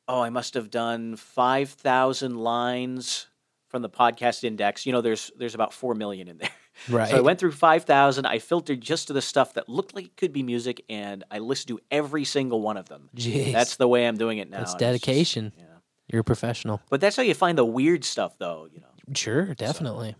oh, 0.08 0.22
I 0.22 0.30
must 0.30 0.54
have 0.54 0.70
done 0.70 1.16
five 1.16 1.70
thousand 1.70 2.36
lines 2.38 3.28
from 3.68 3.82
the 3.82 3.90
podcast 3.90 4.44
index. 4.44 4.86
You 4.86 4.92
know, 4.94 5.02
there's 5.02 5.32
there's 5.38 5.56
about 5.56 5.74
four 5.74 5.96
million 5.96 6.28
in 6.28 6.38
there. 6.38 6.50
right. 6.90 7.10
So 7.10 7.18
I 7.18 7.22
went 7.22 7.40
through 7.40 7.54
5,000. 7.54 8.26
I 8.26 8.40
filtered 8.40 8.82
just 8.82 9.08
to 9.08 9.14
the 9.14 9.22
stuff 9.22 9.54
that 9.54 9.70
looked 9.70 9.96
like 9.96 10.06
it 10.06 10.18
could 10.18 10.34
be 10.34 10.44
music, 10.44 10.84
and 10.90 11.24
I 11.32 11.40
listened 11.40 11.70
to 11.70 11.80
every 11.90 12.26
single 12.26 12.62
one 12.62 12.76
of 12.76 12.90
them. 12.90 13.10
Jeez. 13.16 13.54
That's 13.54 13.78
the 13.78 13.88
way 13.88 14.06
I'm 14.08 14.18
doing 14.18 14.40
it 14.40 14.50
now. 14.50 14.58
That's 14.58 14.74
it's 14.74 14.74
just- 14.74 14.80
dedication. 14.80 15.54
yeah. 15.58 15.64
You're 16.08 16.22
a 16.22 16.24
professional. 16.24 16.82
But 16.90 17.02
that's 17.02 17.16
how 17.16 17.24
you 17.24 17.34
find 17.34 17.58
the 17.58 17.66
weird 17.66 18.04
stuff, 18.04 18.38
though. 18.38 18.68
You 18.72 18.82
know, 18.82 18.88
Sure, 19.16 19.56
definitely. 19.56 20.16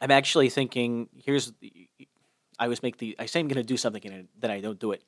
I'm 0.00 0.10
actually 0.10 0.50
thinking. 0.50 1.08
Here's, 1.24 1.52
the, 1.60 1.88
I 2.58 2.64
always 2.64 2.82
make 2.82 2.98
the. 2.98 3.14
I 3.18 3.26
say 3.26 3.38
I'm 3.40 3.46
going 3.48 3.56
to 3.56 3.62
do 3.62 3.76
something, 3.78 4.04
and 4.04 4.28
then 4.38 4.50
I 4.50 4.60
don't 4.60 4.78
do 4.78 4.90
it. 4.92 5.02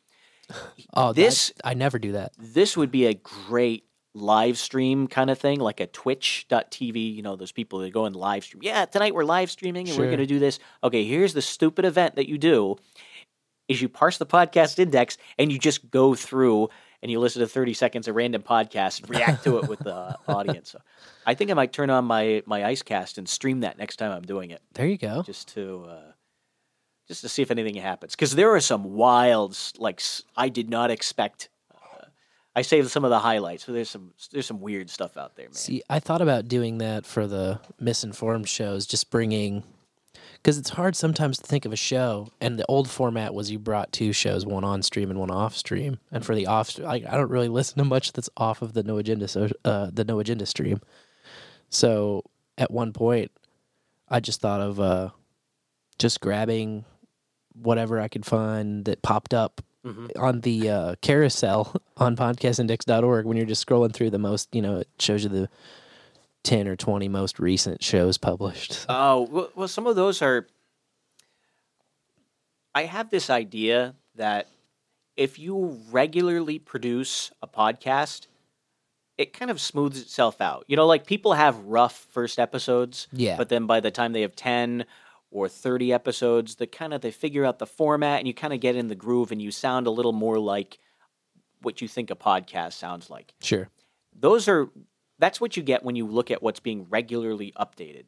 Oh, 0.94 1.08
that- 1.08 1.14
This- 1.16 1.52
I 1.64 1.74
never 1.74 1.98
do 1.98 2.12
that. 2.12 2.32
This 2.38 2.76
would 2.76 2.90
be 2.92 3.06
a 3.06 3.14
great 3.14 3.84
live 4.14 4.56
stream 4.58 5.06
kind 5.08 5.28
of 5.30 5.38
thing, 5.38 5.58
like 5.60 5.80
a 5.80 5.86
Twitch.tv. 5.86 7.14
You 7.14 7.22
know, 7.22 7.36
those 7.36 7.52
people 7.52 7.80
that 7.80 7.92
go 7.92 8.04
and 8.06 8.14
live 8.16 8.44
stream. 8.44 8.62
Yeah, 8.62 8.84
tonight 8.86 9.14
we're 9.14 9.24
live 9.24 9.50
streaming, 9.50 9.88
and 9.88 9.98
we're 9.98 10.06
going 10.06 10.18
to 10.18 10.26
do 10.26 10.38
this. 10.38 10.58
Okay, 10.82 11.04
here's 11.04 11.34
the 11.34 11.42
stupid 11.42 11.84
event 11.84 12.14
that 12.16 12.28
you 12.28 12.38
do. 12.38 12.76
is 13.68 13.80
you 13.82 13.88
parse 13.88 14.18
the 14.18 14.26
podcast 14.26 14.78
index 14.78 15.16
and 15.38 15.50
you 15.50 15.58
just 15.58 15.90
go 15.90 16.14
through 16.14 16.68
and 17.02 17.10
you 17.10 17.18
listen 17.18 17.40
to 17.40 17.48
30 17.48 17.74
seconds 17.74 18.08
of 18.08 18.14
random 18.14 18.42
podcast 18.42 19.00
and 19.00 19.10
react 19.10 19.42
to 19.44 19.58
it 19.58 19.68
with 19.68 19.78
the 19.80 20.16
audience. 20.28 20.70
So 20.70 20.80
I 21.26 21.34
think 21.34 21.50
I 21.50 21.54
might 21.54 21.72
turn 21.72 21.90
on 21.90 22.04
my 22.04 22.42
my 22.46 22.60
IceCast 22.60 23.18
and 23.18 23.28
stream 23.28 23.60
that 23.60 23.78
next 23.78 23.96
time 23.96 24.10
I'm 24.12 24.22
doing 24.22 24.50
it 24.50 24.60
There 24.74 24.86
you 24.86 24.96
go. 24.98 25.22
just 25.22 25.48
to 25.54 25.86
uh, 25.88 26.12
just 27.08 27.20
to 27.22 27.28
see 27.28 27.42
if 27.42 27.50
anything 27.50 27.74
happens 27.74 28.14
because 28.14 28.34
there 28.34 28.54
are 28.54 28.60
some 28.60 28.94
wilds 28.94 29.72
like 29.78 30.02
I 30.36 30.48
did 30.48 30.70
not 30.70 30.90
expect. 30.90 31.48
I 32.56 32.62
saved 32.62 32.90
some 32.90 33.04
of 33.04 33.10
the 33.10 33.18
highlights, 33.18 33.64
so 33.64 33.72
there's 33.72 33.90
some 33.90 34.12
there's 34.30 34.46
some 34.46 34.60
weird 34.60 34.88
stuff 34.88 35.16
out 35.16 35.36
there, 35.36 35.46
man. 35.46 35.54
See, 35.54 35.82
I 35.90 35.98
thought 35.98 36.22
about 36.22 36.48
doing 36.48 36.78
that 36.78 37.04
for 37.04 37.26
the 37.26 37.60
misinformed 37.80 38.48
shows, 38.48 38.86
just 38.86 39.10
bringing 39.10 39.64
because 40.44 40.58
it's 40.58 40.70
hard 40.70 40.94
sometimes 40.94 41.38
to 41.38 41.46
think 41.46 41.64
of 41.64 41.72
a 41.72 41.76
show. 41.76 42.28
And 42.38 42.58
the 42.58 42.66
old 42.66 42.90
format 42.90 43.32
was 43.32 43.50
you 43.50 43.58
brought 43.58 43.92
two 43.92 44.12
shows, 44.12 44.44
one 44.44 44.62
on 44.62 44.82
stream 44.82 45.10
and 45.10 45.18
one 45.18 45.30
off 45.30 45.56
stream. 45.56 45.98
And 46.12 46.24
for 46.24 46.34
the 46.34 46.46
off, 46.46 46.78
I, 46.80 46.96
I 46.96 47.16
don't 47.16 47.30
really 47.30 47.48
listen 47.60 47.78
to 47.78 47.84
much 47.84 48.12
that's 48.12 48.28
off 48.36 48.60
of 48.60 48.74
the 48.74 48.82
no 48.82 48.98
agenda, 48.98 49.26
so 49.26 49.48
uh, 49.64 49.88
the 49.90 50.04
no 50.04 50.20
agenda 50.20 50.44
stream. 50.44 50.80
So 51.70 52.24
at 52.58 52.70
one 52.70 52.92
point, 52.92 53.32
I 54.08 54.20
just 54.20 54.42
thought 54.42 54.60
of 54.60 54.78
uh, 54.78 55.10
just 55.98 56.20
grabbing 56.20 56.84
whatever 57.54 57.98
I 57.98 58.08
could 58.08 58.26
find 58.26 58.84
that 58.84 59.00
popped 59.00 59.32
up 59.32 59.62
Mhm. 59.84 60.10
on 60.18 60.40
the 60.40 60.70
uh, 60.70 60.94
carousel 61.02 61.74
on 61.98 62.16
podcastindex.org 62.16 63.26
when 63.26 63.36
you're 63.36 63.46
just 63.46 63.66
scrolling 63.66 63.92
through 63.92 64.10
the 64.10 64.18
most, 64.18 64.48
you 64.54 64.62
know, 64.62 64.78
it 64.78 64.88
shows 64.98 65.24
you 65.24 65.28
the 65.28 65.48
10 66.44 66.68
or 66.68 66.76
20 66.76 67.08
most 67.08 67.38
recent 67.38 67.82
shows 67.82 68.16
published. 68.18 68.86
Oh 68.88 69.28
well, 69.30 69.50
well, 69.54 69.68
some 69.68 69.86
of 69.86 69.96
those 69.96 70.22
are. 70.22 70.46
I 72.74 72.84
have 72.84 73.10
this 73.10 73.30
idea 73.30 73.94
that 74.16 74.48
if 75.16 75.38
you 75.38 75.80
regularly 75.90 76.58
produce 76.58 77.30
a 77.40 77.46
podcast, 77.46 78.26
it 79.16 79.32
kind 79.32 79.50
of 79.50 79.60
smooths 79.60 80.00
itself 80.00 80.40
out. 80.40 80.64
You 80.66 80.76
know, 80.76 80.86
like 80.86 81.06
people 81.06 81.34
have 81.34 81.56
rough 81.66 82.06
first 82.10 82.38
episodes, 82.38 83.06
Yeah. 83.12 83.36
but 83.36 83.48
then 83.48 83.66
by 83.66 83.78
the 83.80 83.92
time 83.92 84.12
they 84.12 84.22
have 84.22 84.34
ten 84.34 84.86
or 85.34 85.48
thirty 85.48 85.92
episodes, 85.92 86.54
they 86.54 86.66
kind 86.66 86.94
of 86.94 87.02
they 87.02 87.10
figure 87.10 87.44
out 87.44 87.58
the 87.58 87.66
format 87.66 88.20
and 88.20 88.26
you 88.28 88.32
kind 88.32 88.54
of 88.54 88.60
get 88.60 88.76
in 88.76 88.86
the 88.88 88.94
groove 88.94 89.32
and 89.32 89.42
you 89.42 89.50
sound 89.50 89.86
a 89.86 89.90
little 89.90 90.12
more 90.12 90.38
like 90.38 90.78
what 91.60 91.82
you 91.82 91.88
think 91.88 92.10
a 92.10 92.14
podcast 92.14 92.74
sounds 92.74 93.10
like 93.10 93.34
Sure. 93.40 93.68
those 94.14 94.48
are 94.48 94.68
that's 95.18 95.40
what 95.40 95.56
you 95.56 95.62
get 95.62 95.82
when 95.84 95.96
you 95.96 96.06
look 96.06 96.30
at 96.30 96.42
what's 96.42 96.60
being 96.60 96.86
regularly 96.88 97.52
updated. 97.58 98.04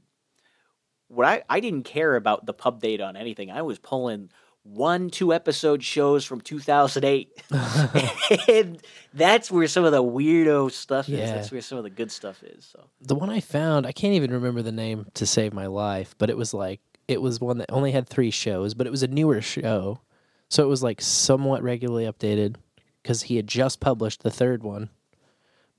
What 1.08 1.26
I, 1.26 1.42
I 1.48 1.60
didn't 1.60 1.84
care 1.84 2.16
about 2.16 2.46
the 2.46 2.52
pub 2.52 2.80
date 2.80 3.00
on 3.00 3.16
anything. 3.16 3.50
I 3.50 3.62
was 3.62 3.78
pulling 3.78 4.30
one, 4.64 5.08
two 5.10 5.32
episode 5.32 5.84
shows 5.84 6.24
from 6.24 6.40
2008. 6.40 7.30
and 8.48 8.82
that's 9.14 9.48
where 9.50 9.68
some 9.68 9.84
of 9.84 9.92
the 9.92 10.02
weirdo 10.02 10.70
stuff 10.72 11.08
is. 11.08 11.30
That's 11.30 11.52
where 11.52 11.60
some 11.60 11.78
of 11.78 11.84
the 11.84 11.90
good 11.90 12.10
stuff 12.10 12.42
is. 12.42 12.64
So 12.64 12.88
The 13.00 13.14
one 13.14 13.30
I 13.30 13.38
found, 13.40 13.86
I 13.86 13.92
can't 13.92 14.14
even 14.14 14.32
remember 14.32 14.62
the 14.62 14.72
name 14.72 15.06
to 15.14 15.26
save 15.26 15.52
my 15.54 15.66
life, 15.66 16.16
but 16.18 16.28
it 16.28 16.36
was 16.36 16.52
like, 16.52 16.80
it 17.08 17.22
was 17.22 17.40
one 17.40 17.58
that 17.58 17.70
only 17.72 17.92
had 17.92 18.08
three 18.08 18.30
shows, 18.30 18.74
but 18.74 18.86
it 18.86 18.90
was 18.90 19.02
a 19.02 19.08
newer 19.08 19.40
show. 19.40 20.00
So 20.48 20.62
it 20.62 20.68
was 20.68 20.82
like 20.82 21.00
somewhat 21.00 21.62
regularly 21.62 22.04
updated 22.04 22.56
because 23.02 23.22
he 23.22 23.36
had 23.36 23.46
just 23.46 23.80
published 23.80 24.22
the 24.22 24.30
third 24.30 24.62
one. 24.62 24.90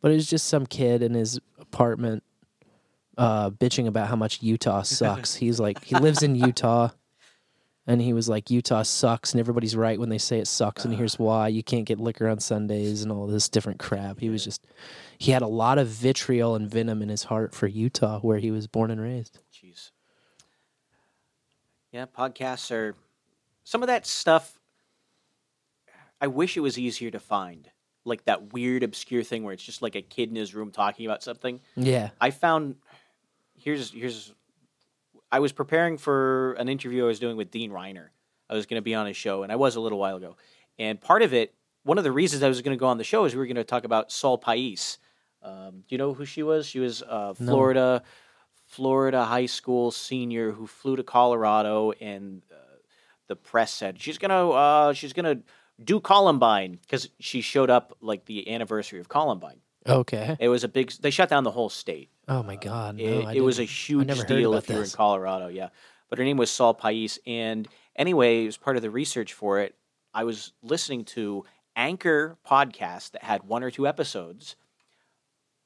But 0.02 0.12
it 0.12 0.16
was 0.16 0.30
just 0.30 0.48
some 0.48 0.66
kid 0.66 1.02
in 1.02 1.14
his 1.14 1.40
apartment 1.60 2.24
uh, 3.18 3.50
bitching 3.50 3.88
about 3.88 4.08
how 4.08 4.16
much 4.16 4.42
Utah 4.42 4.82
sucks. 4.84 5.36
He's 5.36 5.60
like, 5.60 5.84
he 5.84 5.96
lives 5.96 6.24
in 6.24 6.36
Utah. 6.36 6.90
And 7.90 8.02
he 8.02 8.12
was 8.12 8.28
like, 8.28 8.52
Utah 8.52 8.84
sucks, 8.84 9.32
and 9.32 9.40
everybody's 9.40 9.74
right 9.74 9.98
when 9.98 10.10
they 10.10 10.18
say 10.18 10.40
it 10.40 10.48
sucks, 10.50 10.84
and 10.84 10.94
here's 10.94 11.18
why. 11.18 11.48
You 11.48 11.64
can't 11.64 11.86
get 11.86 12.02
liquor 12.02 12.28
on 12.28 12.42
Sundays 12.42 13.02
and 13.02 13.14
all 13.14 13.28
this 13.28 13.48
different 13.48 13.80
crap. 13.80 14.20
He 14.20 14.30
was 14.30 14.44
just, 14.44 14.68
he 15.18 15.32
had 15.32 15.42
a 15.42 15.48
lot 15.48 15.78
of 15.78 15.88
vitriol 15.88 16.56
and 16.56 16.70
venom 16.70 17.02
in 17.02 17.08
his 17.08 17.24
heart 17.24 17.56
for 17.56 17.66
Utah, 17.66 18.20
where 18.20 18.40
he 18.40 18.52
was 18.52 18.68
born 18.68 18.92
and 18.92 19.00
raised. 19.00 19.40
Yeah, 21.92 22.06
podcasts 22.06 22.72
are 22.72 22.96
some 23.64 23.82
of 23.84 23.88
that 23.88 24.06
stuff. 24.06 24.60
I 26.20 26.28
wish 26.28 26.58
it 26.58 26.62
was 26.62 26.78
easier 26.78 27.12
to 27.12 27.20
find, 27.20 27.70
like 28.04 28.26
that 28.26 28.54
weird, 28.54 28.84
obscure 28.84 29.24
thing 29.24 29.44
where 29.44 29.54
it's 29.54 29.64
just 29.64 29.82
like 29.82 29.96
a 29.96 30.02
kid 30.02 30.30
in 30.30 30.36
his 30.36 30.56
room 30.56 30.72
talking 30.72 31.06
about 31.06 31.24
something. 31.24 31.60
Yeah. 31.76 32.10
I 32.20 32.32
found 32.32 32.76
here's 33.58 33.92
here's 33.92 34.34
I 35.32 35.40
was 35.40 35.52
preparing 35.52 35.98
for 35.98 36.54
an 36.54 36.70
interview 36.70 37.04
I 37.04 37.08
was 37.08 37.20
doing 37.20 37.38
with 37.38 37.52
Dean 37.52 37.72
Reiner. 37.72 38.08
I 38.50 38.56
was 38.56 38.66
going 38.66 38.80
to 38.80 38.84
be 38.84 38.96
on 38.96 39.08
his 39.08 39.18
show, 39.18 39.44
and 39.44 39.52
I 39.52 39.58
was 39.58 39.76
a 39.76 39.82
little 39.82 40.00
while 40.00 40.16
ago. 40.16 40.38
And 40.80 41.02
part 41.02 41.22
of 41.22 41.34
it, 41.34 41.54
one 41.84 41.98
of 41.98 42.04
the 42.04 42.12
reasons 42.12 42.44
I 42.44 42.48
was 42.48 42.62
going 42.62 42.78
to 42.78 42.80
go 42.80 42.88
on 42.88 42.98
the 42.98 43.04
show 43.04 43.26
is 43.26 43.34
we 43.34 43.40
were 43.40 43.46
going 43.46 43.56
to 43.58 43.64
talk 43.64 43.84
about 43.84 44.12
Sol 44.12 44.38
Pais. 44.38 44.98
Um, 45.44 45.84
do 45.88 45.96
you 45.96 45.98
know 45.98 46.14
who 46.14 46.26
she 46.26 46.44
was? 46.44 46.66
She 46.66 46.80
was 46.80 47.04
Florida. 47.36 48.02
No. 48.04 48.10
Florida, 48.68 49.26
high 49.26 49.46
school 49.48 49.92
senior 49.92 50.52
who 50.52 50.68
flew 50.68 50.96
to 50.98 51.04
Colorado, 51.04 51.92
and 52.00 52.42
uh, 52.52 52.56
the 53.28 53.36
press 53.36 53.72
said 53.74 54.00
she's 54.00 54.18
gonna 54.18 54.50
uh, 54.50 54.94
she's 54.94 55.14
gonna 55.14 55.40
do 55.84 56.00
Columbine 56.00 56.80
because 56.82 57.10
she 57.20 57.42
showed 57.42 57.70
up 57.70 57.96
like 58.02 58.26
the 58.26 58.54
anniversary 58.54 59.00
of 59.00 59.10
Columbine. 59.10 59.62
Okay. 59.88 60.36
It 60.40 60.50
was 60.50 60.64
a 60.66 60.68
big. 60.68 60.92
They 61.00 61.12
shut 61.12 61.30
down 61.30 61.44
the 61.46 61.52
whole 61.52 61.70
state. 61.70 62.10
Oh 62.28 62.44
my 62.44 62.58
God. 62.58 62.98
No, 62.98 63.04
It, 63.30 63.38
it 63.38 63.42
was 63.42 63.58
a 63.60 63.64
huge 63.64 64.08
deal 64.28 64.54
if 64.56 64.70
you're 64.70 64.84
in. 64.84 64.90
Colorado, 64.90 65.48
yeah. 65.48 65.70
But 66.10 66.20
her 66.20 66.26
name 66.26 66.38
was 66.38 66.52
Sol 66.52 66.74
Pais, 66.74 67.20
and 67.26 67.68
anyway, 67.96 68.48
as 68.48 68.58
part 68.58 68.76
of 68.76 68.82
the 68.82 68.90
research 68.92 69.34
for 69.34 69.60
it, 69.60 69.76
I 70.14 70.26
was 70.26 70.52
listening 70.62 71.06
to 71.06 71.46
Anchor 71.76 72.38
podcast 72.46 73.12
that 73.12 73.24
had 73.24 73.44
one 73.44 73.64
or 73.64 73.72
two 73.72 73.88
episodes 73.88 74.56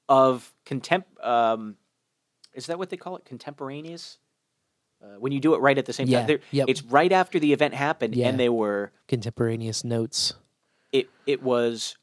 of 0.10 0.54
contemp. 0.66 1.04
Um, 1.26 1.78
is 2.54 2.66
that 2.68 2.78
what 2.78 2.90
they 2.90 2.98
call 2.98 3.16
it? 3.18 3.26
Contemporaneous. 3.26 4.18
Uh, 5.04 5.16
when 5.20 5.32
you 5.32 5.40
do 5.40 5.56
it 5.56 5.62
right 5.62 5.78
at 5.80 5.86
the 5.86 5.94
same 5.94 6.08
Yeah, 6.08 6.28
time, 6.28 6.40
yep. 6.52 6.68
it's 6.70 6.84
right 6.84 7.12
after 7.12 7.40
the 7.40 7.54
event 7.54 7.74
happened, 7.74 8.16
Yeah. 8.16 8.30
and 8.30 8.40
they 8.40 8.50
were 8.50 8.92
Contemporaneous 9.08 9.84
notes. 9.84 10.34
it 10.92 11.10
it 11.26 11.42
was 11.42 11.98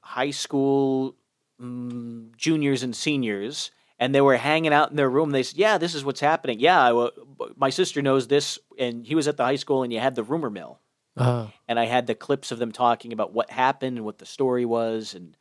high 0.00 0.30
school 0.30 1.16
mm, 1.60 2.34
juniors 2.36 2.82
and 2.82 2.94
seniors 2.94 3.70
and 3.98 4.14
they 4.14 4.20
were 4.20 4.36
hanging 4.36 4.72
out 4.72 4.90
in 4.90 4.96
their 4.96 5.08
room 5.10 5.30
they 5.30 5.42
said 5.42 5.56
yeah 5.58 5.78
this 5.78 5.94
is 5.94 6.04
what's 6.04 6.20
happening 6.20 6.60
yeah 6.60 6.92
I, 6.92 7.08
my 7.56 7.70
sister 7.70 8.02
knows 8.02 8.28
this 8.28 8.58
and 8.78 9.04
he 9.06 9.14
was 9.14 9.26
at 9.26 9.36
the 9.36 9.44
high 9.44 9.56
school 9.56 9.82
and 9.82 9.92
you 9.92 9.98
had 9.98 10.14
the 10.14 10.22
rumor 10.22 10.50
mill 10.50 10.80
Oh, 11.16 11.50
and 11.66 11.80
i 11.80 11.86
had 11.86 12.06
the 12.06 12.14
clips 12.14 12.52
of 12.52 12.58
them 12.58 12.70
talking 12.72 13.12
about 13.12 13.32
what 13.32 13.50
happened 13.50 13.96
and 13.96 14.04
what 14.04 14.18
the 14.18 14.26
story 14.26 14.64
was 14.64 15.14
and 15.14 15.36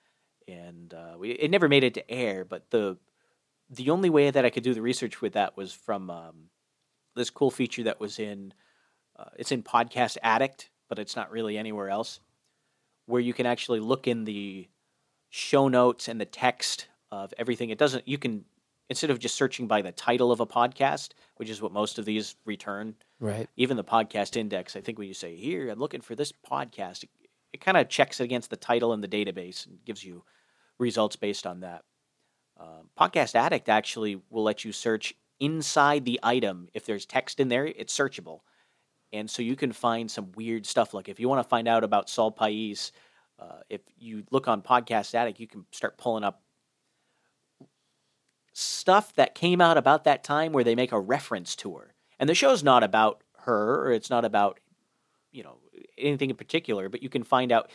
and 0.48 0.94
uh, 0.94 1.16
we, 1.18 1.32
it 1.32 1.52
never 1.52 1.68
made 1.68 1.84
it 1.84 1.94
to 1.96 2.10
air 2.10 2.46
but 2.46 2.70
the 2.72 2.98
the 3.70 3.90
only 3.90 4.10
way 4.10 4.30
that 4.30 4.46
i 4.46 4.50
could 4.50 4.64
do 4.64 4.74
the 4.74 4.82
research 4.82 5.22
with 5.22 5.34
that 5.34 5.56
was 5.58 5.74
from 5.74 6.10
um, 6.10 6.50
this 7.16 7.30
cool 7.30 7.52
feature 7.52 7.84
that 7.84 8.00
was 8.00 8.20
in 8.20 8.54
uh, 9.18 9.30
it's 9.38 9.52
in 9.52 9.64
podcast 9.64 10.18
addict 10.24 10.70
but 10.90 11.00
it's 11.00 11.16
not 11.16 11.32
really 11.32 11.58
anywhere 11.58 11.90
else 11.90 12.20
where 13.06 13.22
you 13.22 13.34
can 13.34 13.46
actually 13.46 13.80
look 13.80 14.08
in 14.08 14.26
the 14.26 14.68
show 15.30 15.68
notes 15.68 16.08
and 16.08 16.20
the 16.20 16.26
text 16.26 16.88
of 17.12 17.34
everything 17.38 17.70
it 17.70 17.78
doesn't 17.78 18.08
you 18.08 18.18
can 18.18 18.46
instead 18.90 19.10
of 19.10 19.18
just 19.18 19.36
searching 19.36 19.68
by 19.68 19.82
the 19.82 19.92
title 19.92 20.32
of 20.32 20.40
a 20.40 20.46
podcast 20.46 21.10
which 21.38 21.50
is 21.50 21.62
what 21.62 21.72
most 21.72 21.98
of 21.98 22.06
these 22.06 22.36
return 22.46 22.96
right. 23.20 23.50
even 23.58 23.78
the 23.78 23.84
podcast 23.84 24.38
index, 24.38 24.76
I 24.76 24.82
think 24.82 24.98
when 24.98 25.08
you 25.08 25.14
say 25.14 25.36
here, 25.36 25.70
I'm 25.70 25.80
looking 25.80 26.02
for 26.02 26.16
this 26.16 26.32
podcast, 26.32 27.04
it, 27.04 27.10
it 27.54 27.62
kind 27.62 27.78
of 27.78 27.90
checks 27.90 28.20
it 28.20 28.24
against 28.26 28.50
the 28.50 28.58
title 28.58 28.94
in 28.94 29.02
the 29.02 29.08
database 29.08 29.66
and 29.66 29.84
gives 29.86 30.04
you 30.04 30.24
results 30.78 31.16
based 31.16 31.48
on 31.48 31.62
that. 31.62 31.84
Um, 32.58 32.90
podcast 32.98 33.36
Addict 33.36 33.70
actually 33.70 34.22
will 34.30 34.44
let 34.44 34.64
you 34.64 34.72
search 34.72 35.14
inside 35.40 36.06
the 36.06 36.20
item. 36.24 36.70
If 36.74 36.86
there's 36.86 37.06
text 37.06 37.40
in 37.40 37.50
there, 37.50 37.66
it's 37.66 37.98
searchable. 37.98 38.40
And 39.12 39.30
so 39.30 39.42
you 39.42 39.56
can 39.56 39.72
find 39.72 40.10
some 40.10 40.32
weird 40.34 40.66
stuff. 40.66 40.94
Like 40.94 41.10
if 41.10 41.20
you 41.20 41.30
want 41.30 41.44
to 41.44 41.50
find 41.50 41.68
out 41.68 41.84
about 41.84 42.10
Sol 42.10 42.32
Pais, 42.32 42.92
uh, 43.40 43.60
if 43.70 43.82
you 43.98 44.24
look 44.32 44.48
on 44.48 44.62
Podcast 44.62 45.14
Addict, 45.14 45.40
you 45.40 45.48
can 45.48 45.66
start 45.72 45.98
pulling 45.98 46.24
up 46.24 46.42
stuff 48.54 49.14
that 49.16 49.36
came 49.36 49.60
out 49.60 49.78
about 49.78 50.06
that 50.06 50.24
time 50.24 50.54
where 50.54 50.64
they 50.64 50.76
make 50.76 50.94
a 50.94 51.00
reference 51.00 51.56
to 51.58 51.76
her. 51.76 51.94
And 52.20 52.30
the 52.30 52.36
show's 52.36 52.64
not 52.64 52.84
about 52.84 53.22
her 53.40 53.86
or 53.86 53.92
it's 53.92 54.10
not 54.10 54.24
about, 54.24 54.60
you 55.32 55.44
know, 55.44 55.58
anything 55.98 56.30
in 56.30 56.36
particular, 56.38 56.88
but 56.88 57.04
you 57.04 57.10
can 57.10 57.24
find 57.24 57.52
out 57.52 57.70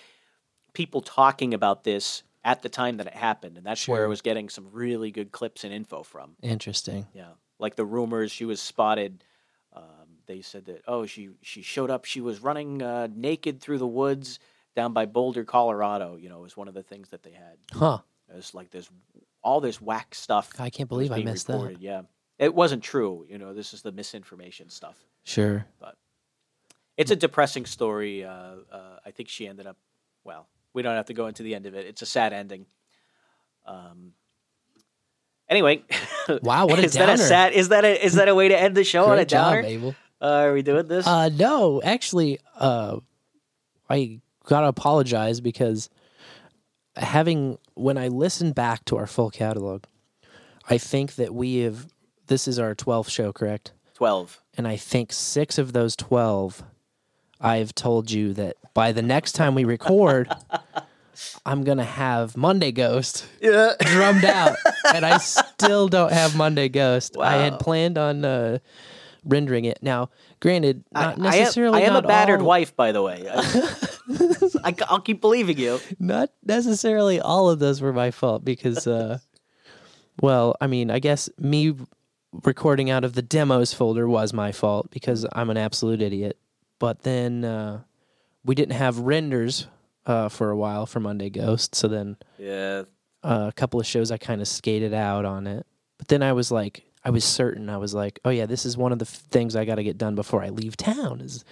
people 0.72 1.02
talking 1.02 1.52
about 1.52 1.84
this 1.84 2.22
at 2.44 2.62
the 2.62 2.68
time 2.68 2.96
that 2.98 3.06
it 3.06 3.14
happened. 3.14 3.56
And 3.56 3.66
that's 3.66 3.86
where 3.86 4.04
I 4.04 4.08
was 4.08 4.22
getting 4.22 4.48
some 4.48 4.68
really 4.72 5.10
good 5.10 5.32
clips 5.32 5.64
and 5.64 5.72
info 5.72 6.02
from. 6.02 6.36
Interesting. 6.42 7.06
Yeah. 7.12 7.32
Like 7.58 7.76
the 7.76 7.84
rumors 7.84 8.32
she 8.32 8.44
was 8.44 8.60
spotted. 8.60 9.22
Um, 9.74 9.84
they 10.26 10.40
said 10.40 10.64
that, 10.66 10.82
oh, 10.88 11.06
she, 11.06 11.30
she 11.42 11.62
showed 11.62 11.90
up. 11.90 12.04
She 12.04 12.20
was 12.20 12.40
running 12.40 12.82
uh, 12.82 13.08
naked 13.14 13.60
through 13.60 13.78
the 13.78 13.86
woods 13.86 14.38
down 14.74 14.92
by 14.92 15.06
Boulder, 15.06 15.44
Colorado. 15.44 16.16
You 16.16 16.28
know, 16.28 16.40
was 16.40 16.56
one 16.56 16.68
of 16.68 16.74
the 16.74 16.82
things 16.82 17.10
that 17.10 17.22
they 17.22 17.32
had. 17.32 17.58
Huh. 17.72 17.98
It 18.28 18.36
was 18.36 18.54
like 18.54 18.70
this, 18.70 18.88
all 19.42 19.60
this 19.60 19.80
whack 19.80 20.14
stuff. 20.14 20.52
I 20.58 20.70
can't 20.70 20.88
believe 20.88 21.12
I 21.12 21.22
missed 21.22 21.48
reported. 21.48 21.76
that. 21.76 21.82
Yeah, 21.82 22.02
it 22.38 22.54
wasn't 22.54 22.82
true. 22.82 23.26
You 23.28 23.38
know, 23.38 23.52
this 23.52 23.74
is 23.74 23.82
the 23.82 23.92
misinformation 23.92 24.70
stuff. 24.70 24.96
Sure. 25.24 25.66
But 25.80 25.96
it's 26.96 27.10
a 27.10 27.16
depressing 27.16 27.66
story. 27.66 28.24
Uh, 28.24 28.54
uh, 28.70 28.98
I 29.04 29.10
think 29.10 29.28
she 29.28 29.46
ended 29.46 29.66
up. 29.66 29.76
Well, 30.24 30.46
we 30.74 30.82
don't 30.82 30.94
have 30.96 31.06
to 31.06 31.14
go 31.14 31.26
into 31.26 31.42
the 31.42 31.54
end 31.54 31.66
of 31.66 31.74
it. 31.74 31.86
It's 31.86 32.02
a 32.02 32.06
sad 32.06 32.32
ending. 32.32 32.66
Um. 33.66 34.12
Anyway, 35.48 35.82
Wow, 36.42 36.66
what 36.66 36.78
a 36.78 36.84
is 36.84 36.92
that 36.94 37.08
a 37.08 37.18
sad? 37.18 37.52
Is 37.52 37.70
that 37.70 37.84
a 37.84 38.04
is 38.04 38.14
that 38.14 38.28
a 38.28 38.34
way 38.34 38.48
to 38.48 38.58
end 38.58 38.76
the 38.76 38.84
show 38.84 39.04
on 39.06 39.12
a 39.12 39.16
Great 39.16 39.28
job, 39.28 39.54
downer? 39.54 39.66
Able. 39.66 39.94
Uh, 40.22 40.26
are 40.26 40.52
we 40.52 40.62
doing 40.62 40.86
this? 40.86 41.06
Uh, 41.06 41.28
no, 41.30 41.80
actually, 41.82 42.38
uh, 42.58 42.98
I 43.88 44.20
gotta 44.44 44.68
apologize 44.68 45.40
because 45.40 45.90
having 46.96 47.58
when 47.74 47.98
I 47.98 48.08
listen 48.08 48.52
back 48.52 48.84
to 48.86 48.96
our 48.96 49.06
full 49.06 49.30
catalog, 49.30 49.84
I 50.68 50.78
think 50.78 51.16
that 51.16 51.34
we 51.34 51.58
have. 51.58 51.86
This 52.26 52.46
is 52.46 52.60
our 52.60 52.76
twelfth 52.76 53.10
show, 53.10 53.32
correct? 53.32 53.72
Twelve. 53.94 54.40
And 54.56 54.68
I 54.68 54.76
think 54.76 55.12
six 55.12 55.58
of 55.58 55.72
those 55.72 55.96
twelve, 55.96 56.62
I've 57.40 57.74
told 57.74 58.10
you 58.10 58.34
that 58.34 58.56
by 58.74 58.92
the 58.92 59.02
next 59.02 59.32
time 59.32 59.54
we 59.54 59.64
record, 59.64 60.30
I'm 61.46 61.64
gonna 61.64 61.84
have 61.84 62.36
Monday 62.36 62.72
Ghost 62.72 63.26
Yeah. 63.40 63.72
drummed 63.80 64.24
out, 64.24 64.56
and 64.94 65.04
I 65.04 65.18
still 65.18 65.88
don't 65.88 66.12
have 66.12 66.36
Monday 66.36 66.68
Ghost. 66.68 67.16
I 67.18 67.36
had 67.36 67.58
planned 67.58 67.98
on 67.98 68.24
uh, 68.24 68.58
rendering 69.24 69.64
it. 69.64 69.78
Now, 69.82 70.10
granted, 70.40 70.84
I, 70.94 71.14
not 71.16 71.34
I 71.34 71.36
am. 71.36 71.74
I 71.74 71.80
am 71.82 71.96
a 71.96 72.02
battered 72.02 72.40
all- 72.40 72.46
wife, 72.46 72.74
by 72.76 72.92
the 72.92 73.02
way. 73.02 73.26
I, 74.64 74.74
will 74.90 75.00
keep 75.00 75.20
believing 75.20 75.58
you. 75.58 75.80
Not 75.98 76.30
necessarily 76.44 77.20
all 77.20 77.48
of 77.50 77.58
those 77.58 77.80
were 77.80 77.92
my 77.92 78.10
fault 78.10 78.44
because, 78.44 78.86
uh, 78.86 79.18
well, 80.20 80.56
I 80.60 80.66
mean, 80.66 80.90
I 80.90 80.98
guess 80.98 81.28
me 81.38 81.74
recording 82.44 82.90
out 82.90 83.04
of 83.04 83.14
the 83.14 83.22
demos 83.22 83.72
folder 83.72 84.08
was 84.08 84.32
my 84.32 84.52
fault 84.52 84.90
because 84.90 85.26
I'm 85.32 85.50
an 85.50 85.56
absolute 85.56 86.02
idiot. 86.02 86.38
But 86.80 87.02
then 87.02 87.44
uh, 87.44 87.82
we 88.44 88.56
didn't 88.56 88.74
have 88.74 88.98
renders 88.98 89.68
uh, 90.06 90.28
for 90.28 90.50
a 90.50 90.56
while 90.56 90.86
for 90.86 90.98
Monday 90.98 91.30
Ghost, 91.30 91.76
so 91.76 91.86
then 91.86 92.16
Yeah. 92.38 92.82
uh, 93.22 93.46
a 93.48 93.52
couple 93.52 93.78
of 93.78 93.86
shows 93.86 94.10
I 94.10 94.16
kind 94.18 94.40
of 94.40 94.48
skated 94.48 94.92
out 94.92 95.24
on 95.24 95.46
it. 95.46 95.64
But 95.98 96.08
then 96.08 96.22
I 96.24 96.32
was 96.32 96.50
like, 96.50 96.82
I 97.04 97.10
was 97.10 97.24
certain. 97.24 97.68
I 97.70 97.76
was 97.76 97.94
like, 97.94 98.18
oh 98.24 98.30
yeah, 98.30 98.46
this 98.46 98.66
is 98.66 98.76
one 98.76 98.90
of 98.92 98.98
the 98.98 99.04
f- 99.04 99.10
things 99.30 99.54
I 99.54 99.64
got 99.64 99.76
to 99.76 99.84
get 99.84 99.96
done 99.98 100.14
before 100.16 100.42
I 100.42 100.48
leave 100.48 100.76
town 100.76 101.20
is 101.20 101.44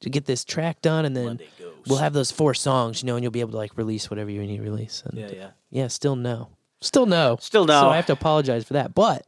to 0.00 0.08
get 0.08 0.24
this 0.24 0.44
track 0.44 0.80
done, 0.80 1.04
and 1.04 1.14
then 1.16 1.26
Monday 1.26 1.48
we'll 1.86 1.98
have 1.98 2.12
those 2.12 2.30
four 2.30 2.54
songs, 2.54 3.02
you 3.02 3.06
know, 3.06 3.16
and 3.16 3.22
you'll 3.22 3.30
be 3.32 3.40
able 3.40 3.50
to 3.52 3.56
like 3.58 3.76
release 3.76 4.08
whatever 4.08 4.30
you 4.30 4.40
need 4.40 4.56
to 4.56 4.62
release. 4.62 5.02
And 5.04 5.18
Yeah, 5.18 5.30
yeah. 5.34 5.50
yeah, 5.70 5.88
still 5.88 6.16
no, 6.16 6.48
still 6.80 7.06
no, 7.06 7.36
Still 7.40 7.66
no. 7.66 7.80
So 7.82 7.88
I 7.90 7.96
have 7.96 8.06
to 8.06 8.12
apologize 8.14 8.64
for 8.64 8.72
that, 8.74 8.94
but 8.94 9.26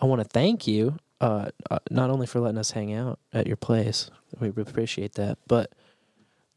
I 0.00 0.06
want 0.06 0.22
to 0.22 0.28
thank 0.28 0.66
you, 0.66 0.96
uh, 1.22 1.50
uh, 1.70 1.78
not 1.90 2.10
only 2.10 2.26
for 2.26 2.40
letting 2.40 2.58
us 2.58 2.72
hang 2.72 2.92
out 2.92 3.18
at 3.32 3.46
your 3.46 3.56
place, 3.56 4.10
we 4.40 4.48
appreciate 4.48 5.14
that, 5.14 5.38
but 5.46 5.72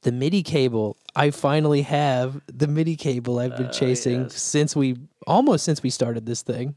the 0.02 0.12
MIDI 0.12 0.44
cable. 0.44 0.98
I 1.16 1.32
finally 1.32 1.84
have 1.84 2.42
the 2.48 2.68
MIDI 2.68 2.96
cable 2.96 3.40
I've 3.40 3.56
been 3.58 3.68
Uh, 3.68 3.72
chasing 3.72 4.24
yes. 4.24 4.42
since 4.42 4.76
we 4.76 4.98
almost 5.26 5.64
since 5.64 5.82
we 5.82 5.90
started 5.90 6.26
this 6.26 6.42
thing. 6.42 6.76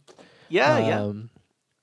Yeah, 0.48 0.78
yeah. 0.78 1.02
Um, 1.02 1.30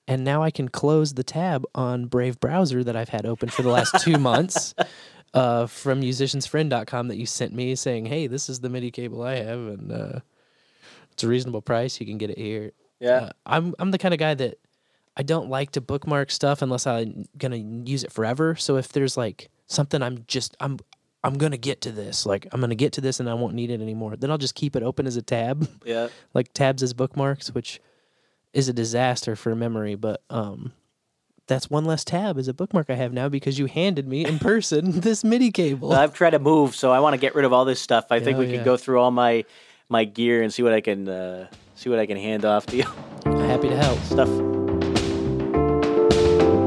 and 0.08 0.24
now 0.24 0.42
I 0.42 0.50
can 0.50 0.68
close 0.68 1.14
the 1.14 1.22
tab 1.24 1.64
on 1.74 2.06
Brave 2.06 2.40
browser 2.40 2.82
that 2.84 2.96
I've 2.96 3.08
had 3.10 3.26
open 3.26 3.48
for 3.48 3.62
the 3.62 3.68
last 3.70 3.94
two 4.00 4.18
months 4.18 4.74
uh, 5.34 5.66
from 5.66 6.00
musiciansfriend.com 6.00 7.08
that 7.08 7.16
you 7.16 7.26
sent 7.26 7.52
me 7.52 7.74
saying, 7.74 8.06
hey, 8.06 8.26
this 8.26 8.48
is 8.48 8.60
the 8.60 8.68
MIDI 8.68 8.90
cable 8.90 9.22
I 9.22 9.36
have. 9.36 9.58
And 9.58 9.92
uh, 9.92 10.20
it's 11.12 11.22
a 11.24 11.28
reasonable 11.28 11.62
price. 11.62 12.00
You 12.00 12.06
can 12.06 12.18
get 12.18 12.30
it 12.30 12.38
here. 12.38 12.72
Yeah. 13.00 13.16
Uh, 13.16 13.30
I'm 13.46 13.74
I'm 13.78 13.90
the 13.90 13.98
kind 13.98 14.14
of 14.14 14.18
guy 14.20 14.34
that 14.34 14.58
I 15.16 15.22
don't 15.22 15.48
like 15.48 15.72
to 15.72 15.80
bookmark 15.80 16.30
stuff 16.30 16.62
unless 16.62 16.86
I'm 16.86 17.24
gonna 17.38 17.56
use 17.56 18.04
it 18.04 18.12
forever. 18.12 18.54
So 18.54 18.76
if 18.76 18.88
there's 18.88 19.16
like 19.16 19.48
something 19.66 20.02
I'm 20.02 20.24
just 20.26 20.56
I'm 20.60 20.78
I'm 21.24 21.38
gonna 21.38 21.56
get 21.56 21.80
to 21.82 21.92
this, 21.92 22.26
like 22.26 22.46
I'm 22.52 22.60
gonna 22.60 22.74
get 22.74 22.92
to 22.94 23.00
this 23.00 23.18
and 23.18 23.28
I 23.28 23.34
won't 23.34 23.54
need 23.54 23.70
it 23.70 23.80
anymore, 23.80 24.16
then 24.16 24.30
I'll 24.30 24.38
just 24.38 24.54
keep 24.54 24.76
it 24.76 24.82
open 24.82 25.06
as 25.06 25.16
a 25.16 25.22
tab, 25.22 25.68
yeah. 25.84 26.08
like 26.34 26.52
tabs 26.52 26.82
as 26.82 26.92
bookmarks, 26.92 27.54
which 27.54 27.80
is 28.52 28.68
a 28.68 28.72
disaster 28.72 29.36
for 29.36 29.54
memory. 29.54 29.94
But 29.94 30.22
um, 30.28 30.72
that's 31.46 31.70
one 31.70 31.84
less 31.84 32.04
tab 32.04 32.38
as 32.38 32.48
a 32.48 32.54
bookmark 32.54 32.90
I 32.90 32.94
have 32.94 33.12
now 33.12 33.28
because 33.28 33.58
you 33.58 33.66
handed 33.66 34.06
me 34.06 34.24
in 34.24 34.38
person 34.38 35.00
this 35.00 35.24
MIDI 35.24 35.50
cable. 35.50 35.92
I've 35.92 36.14
tried 36.14 36.30
to 36.30 36.38
move, 36.38 36.76
so 36.76 36.92
I 36.92 37.00
want 37.00 37.14
to 37.14 37.18
get 37.18 37.34
rid 37.34 37.44
of 37.44 37.52
all 37.52 37.64
this 37.64 37.80
stuff. 37.80 38.06
I 38.10 38.20
think 38.20 38.38
we 38.38 38.46
yeah. 38.46 38.56
can 38.56 38.64
go 38.64 38.76
through 38.76 39.00
all 39.00 39.10
my 39.10 39.44
my 39.88 40.04
gear 40.04 40.42
and 40.42 40.52
see 40.52 40.62
what 40.62 40.74
I 40.74 40.82
can 40.82 41.08
uh, 41.08 41.48
see 41.74 41.88
what 41.88 41.98
I 41.98 42.06
can 42.06 42.18
hand 42.18 42.44
off 42.44 42.66
to 42.66 42.76
you. 42.76 42.84
Happy 43.24 43.68
to 43.68 43.76
help. 43.76 43.98
Stuff. 44.00 44.55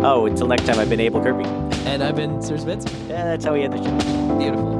Oh, 0.01 0.25
until 0.25 0.47
next 0.47 0.65
time, 0.65 0.79
I've 0.79 0.89
been 0.89 1.01
Able 1.01 1.21
Kirby. 1.21 1.43
And 1.85 2.01
I've 2.01 2.15
been 2.15 2.39
SirSpencer. 2.39 2.89
Yeah, 3.09 3.25
that's 3.25 3.43
how 3.43 3.53
we 3.53 3.63
end 3.63 3.73
the 3.73 3.83
show. 3.83 4.37
Beautiful. 4.37 4.78